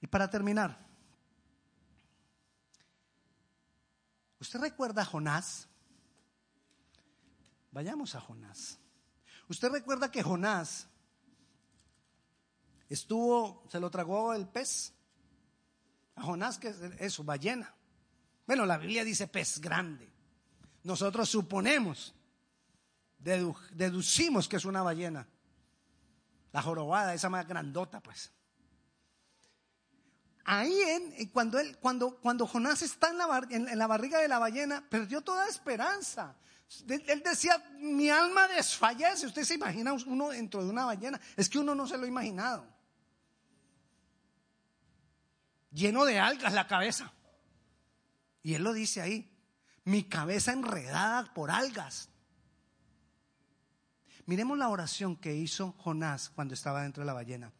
Y 0.00 0.06
para 0.06 0.30
terminar, 0.30 0.78
¿usted 4.38 4.58
recuerda 4.60 5.02
a 5.02 5.04
Jonás? 5.04 5.68
Vayamos 7.72 8.14
a 8.14 8.20
Jonás. 8.22 8.79
¿Usted 9.50 9.68
recuerda 9.68 10.12
que 10.12 10.22
Jonás 10.22 10.86
estuvo, 12.88 13.64
se 13.68 13.80
lo 13.80 13.90
tragó 13.90 14.32
el 14.32 14.46
pez? 14.46 14.94
A 16.14 16.22
Jonás, 16.22 16.56
que 16.58 16.72
es 17.00 17.12
su 17.12 17.24
ballena. 17.24 17.74
Bueno, 18.46 18.64
la 18.64 18.78
Biblia 18.78 19.02
dice 19.04 19.26
pez 19.26 19.60
grande. 19.60 20.08
Nosotros 20.84 21.28
suponemos 21.28 22.14
dedu- 23.22 23.58
deducimos 23.72 24.48
que 24.48 24.56
es 24.56 24.64
una 24.64 24.82
ballena. 24.82 25.26
La 26.52 26.62
jorobada, 26.62 27.12
esa 27.12 27.28
más 27.28 27.46
grandota, 27.48 28.00
pues. 28.00 28.30
Ahí 30.44 30.80
en, 30.80 31.28
cuando, 31.30 31.58
él, 31.58 31.76
cuando, 31.78 32.20
cuando 32.20 32.46
Jonás 32.46 32.82
está 32.82 33.10
en 33.10 33.18
la, 33.18 33.46
en 33.50 33.78
la 33.78 33.86
barriga 33.88 34.20
de 34.20 34.28
la 34.28 34.38
ballena, 34.38 34.88
perdió 34.88 35.22
toda 35.22 35.48
esperanza. 35.48 36.36
Él 36.88 37.22
decía, 37.24 37.58
mi 37.78 38.10
alma 38.10 38.46
desfallece. 38.48 39.26
Usted 39.26 39.42
se 39.42 39.54
imagina 39.54 39.92
uno 39.92 40.28
dentro 40.28 40.64
de 40.64 40.70
una 40.70 40.84
ballena. 40.84 41.20
Es 41.36 41.48
que 41.48 41.58
uno 41.58 41.74
no 41.74 41.86
se 41.86 41.98
lo 41.98 42.04
ha 42.04 42.08
imaginado. 42.08 42.66
Lleno 45.72 46.04
de 46.04 46.18
algas 46.18 46.52
la 46.52 46.66
cabeza. 46.66 47.12
Y 48.42 48.54
él 48.54 48.62
lo 48.62 48.72
dice 48.72 49.02
ahí, 49.02 49.30
mi 49.84 50.04
cabeza 50.04 50.52
enredada 50.52 51.32
por 51.34 51.50
algas. 51.50 52.08
Miremos 54.26 54.56
la 54.56 54.68
oración 54.68 55.16
que 55.16 55.34
hizo 55.34 55.72
Jonás 55.72 56.30
cuando 56.30 56.54
estaba 56.54 56.82
dentro 56.82 57.02
de 57.02 57.06
la 57.06 57.14
ballena. 57.14 57.52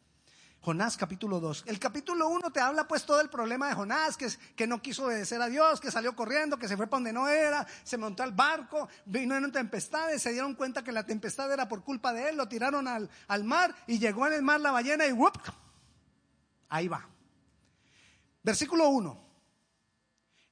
Jonás 0.63 0.95
capítulo 0.95 1.39
2. 1.39 1.63
El 1.65 1.79
capítulo 1.79 2.27
1 2.27 2.51
te 2.51 2.59
habla 2.59 2.87
pues 2.87 3.03
todo 3.03 3.19
el 3.19 3.29
problema 3.29 3.67
de 3.67 3.73
Jonás, 3.73 4.15
que, 4.15 4.27
que 4.55 4.67
no 4.67 4.79
quiso 4.79 5.05
obedecer 5.05 5.41
a 5.41 5.47
Dios, 5.47 5.81
que 5.81 5.89
salió 5.89 6.15
corriendo, 6.15 6.57
que 6.57 6.67
se 6.67 6.77
fue 6.77 6.85
para 6.85 6.97
donde 6.97 7.13
no 7.13 7.27
era, 7.27 7.65
se 7.83 7.97
montó 7.97 8.21
al 8.21 8.31
barco, 8.31 8.87
vino 9.05 9.35
en 9.35 9.51
tempestades, 9.51 10.21
se 10.21 10.31
dieron 10.31 10.53
cuenta 10.53 10.83
que 10.83 10.91
la 10.91 11.03
tempestad 11.03 11.51
era 11.51 11.67
por 11.67 11.83
culpa 11.83 12.13
de 12.13 12.29
él, 12.29 12.37
lo 12.37 12.47
tiraron 12.47 12.87
al, 12.87 13.09
al 13.27 13.43
mar 13.43 13.75
y 13.87 13.97
llegó 13.97 14.27
en 14.27 14.33
el 14.33 14.43
mar 14.43 14.61
la 14.61 14.69
ballena 14.69 15.07
y 15.07 15.13
¡wup! 15.13 15.35
Ahí 16.69 16.87
va. 16.87 17.09
Versículo 18.43 18.87
1. 18.89 19.19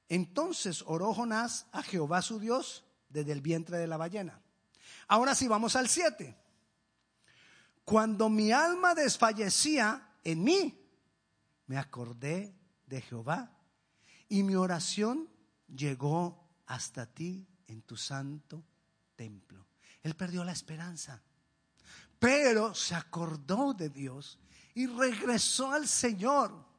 Entonces 0.08 0.82
oró 0.86 1.14
Jonás 1.14 1.66
a 1.70 1.84
Jehová 1.84 2.20
su 2.20 2.40
Dios 2.40 2.84
desde 3.08 3.30
el 3.30 3.42
vientre 3.42 3.78
de 3.78 3.86
la 3.86 3.96
ballena. 3.96 4.40
Ahora 5.06 5.36
sí, 5.36 5.46
vamos 5.46 5.76
al 5.76 5.88
7. 5.88 6.36
Cuando 7.84 8.28
mi 8.28 8.52
alma 8.52 8.94
desfallecía 8.94 10.16
en 10.22 10.44
mí, 10.44 10.80
me 11.66 11.78
acordé 11.78 12.54
de 12.86 13.00
Jehová 13.00 13.56
y 14.28 14.42
mi 14.42 14.54
oración 14.54 15.28
llegó 15.66 16.48
hasta 16.66 17.06
ti 17.06 17.46
en 17.66 17.82
tu 17.82 17.96
santo 17.96 18.64
templo. 19.16 19.66
Él 20.02 20.14
perdió 20.14 20.44
la 20.44 20.52
esperanza, 20.52 21.22
pero 22.18 22.74
se 22.74 22.94
acordó 22.94 23.74
de 23.74 23.88
Dios 23.88 24.38
y 24.74 24.86
regresó 24.86 25.72
al 25.72 25.86
Señor. 25.86 26.69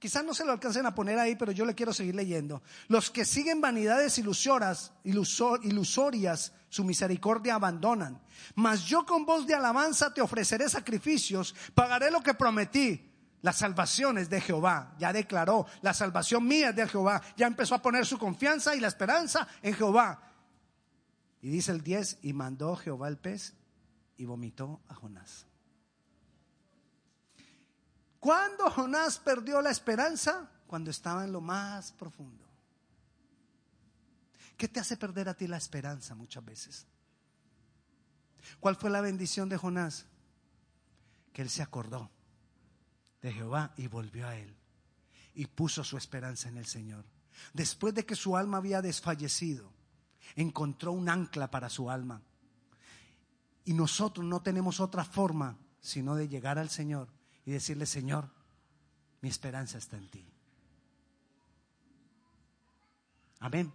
Quizás 0.00 0.24
no 0.24 0.32
se 0.34 0.44
lo 0.46 0.52
alcancen 0.52 0.86
a 0.86 0.94
poner 0.94 1.18
ahí, 1.18 1.36
pero 1.36 1.52
yo 1.52 1.64
le 1.64 1.74
quiero 1.74 1.92
seguir 1.92 2.14
leyendo. 2.14 2.62
Los 2.88 3.10
que 3.10 3.24
siguen 3.24 3.60
vanidades 3.60 4.16
ilusoras, 4.18 4.92
ilusor- 5.04 5.60
ilusorias, 5.62 6.52
su 6.70 6.82
misericordia 6.84 7.54
abandonan. 7.56 8.20
Mas 8.54 8.84
yo 8.86 9.04
con 9.04 9.26
voz 9.26 9.46
de 9.46 9.54
alabanza 9.54 10.12
te 10.14 10.22
ofreceré 10.22 10.68
sacrificios, 10.70 11.54
pagaré 11.74 12.10
lo 12.10 12.22
que 12.22 12.34
prometí. 12.34 13.06
Las 13.42 13.56
salvaciones 13.58 14.28
de 14.28 14.40
Jehová, 14.40 14.94
ya 14.98 15.12
declaró, 15.12 15.66
la 15.82 15.94
salvación 15.94 16.46
mía 16.46 16.70
es 16.70 16.76
de 16.76 16.86
Jehová. 16.88 17.22
Ya 17.36 17.46
empezó 17.46 17.74
a 17.74 17.80
poner 17.82 18.04
su 18.06 18.18
confianza 18.18 18.74
y 18.74 18.80
la 18.80 18.88
esperanza 18.88 19.46
en 19.62 19.74
Jehová. 19.74 20.22
Y 21.42 21.48
dice 21.48 21.72
el 21.72 21.82
10, 21.82 22.18
y 22.22 22.32
mandó 22.34 22.76
Jehová 22.76 23.08
el 23.08 23.16
pez 23.18 23.54
y 24.18 24.24
vomitó 24.26 24.80
a 24.88 24.94
Jonás. 24.94 25.46
¿Cuándo 28.20 28.70
Jonás 28.70 29.18
perdió 29.18 29.62
la 29.62 29.70
esperanza? 29.70 30.50
Cuando 30.66 30.90
estaba 30.90 31.24
en 31.24 31.32
lo 31.32 31.40
más 31.40 31.90
profundo. 31.92 32.46
¿Qué 34.58 34.68
te 34.68 34.78
hace 34.78 34.98
perder 34.98 35.30
a 35.30 35.34
ti 35.34 35.46
la 35.46 35.56
esperanza 35.56 36.14
muchas 36.14 36.44
veces? 36.44 36.86
¿Cuál 38.60 38.76
fue 38.76 38.90
la 38.90 39.00
bendición 39.00 39.48
de 39.48 39.56
Jonás? 39.56 40.04
Que 41.32 41.40
él 41.40 41.48
se 41.48 41.62
acordó 41.62 42.10
de 43.22 43.32
Jehová 43.32 43.72
y 43.76 43.86
volvió 43.86 44.28
a 44.28 44.36
él 44.36 44.54
y 45.34 45.46
puso 45.46 45.82
su 45.82 45.96
esperanza 45.96 46.50
en 46.50 46.58
el 46.58 46.66
Señor. 46.66 47.06
Después 47.54 47.94
de 47.94 48.04
que 48.04 48.16
su 48.16 48.36
alma 48.36 48.58
había 48.58 48.82
desfallecido, 48.82 49.72
encontró 50.36 50.92
un 50.92 51.08
ancla 51.08 51.50
para 51.50 51.70
su 51.70 51.88
alma. 51.88 52.20
Y 53.64 53.72
nosotros 53.72 54.26
no 54.26 54.42
tenemos 54.42 54.78
otra 54.78 55.04
forma 55.04 55.56
sino 55.80 56.14
de 56.14 56.28
llegar 56.28 56.58
al 56.58 56.68
Señor 56.68 57.08
y 57.50 57.52
decirle, 57.52 57.84
Señor, 57.84 58.30
mi 59.22 59.28
esperanza 59.28 59.76
está 59.76 59.96
en 59.96 60.08
ti. 60.08 60.24
Amén. 63.40 63.72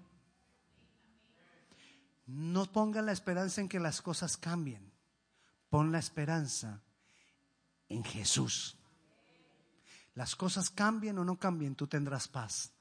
No 2.25 2.71
ponga 2.71 3.01
la 3.01 3.11
esperanza 3.11 3.59
en 3.59 3.67
que 3.67 3.81
las 3.81 4.01
cosas 4.01 4.37
cambien. 4.37 4.93
Pon 5.69 5.91
la 5.91 5.99
esperanza 5.99 6.83
en 7.89 8.05
Jesús. 8.05 8.77
Las 10.13 10.37
cosas 10.37 10.69
cambien 10.69 11.17
o 11.17 11.25
no 11.25 11.37
cambien, 11.37 11.75
tú 11.75 11.85
tendrás 11.85 12.29
paz 12.29 12.71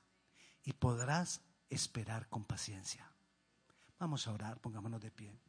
y 0.63 0.75
podrás 0.75 1.41
esperar 1.71 2.29
con 2.29 2.45
paciencia. 2.45 3.05
Vamos 3.99 4.29
a 4.29 4.33
orar, 4.33 4.61
pongámonos 4.61 5.03
de 5.03 5.11
pie. 5.11 5.37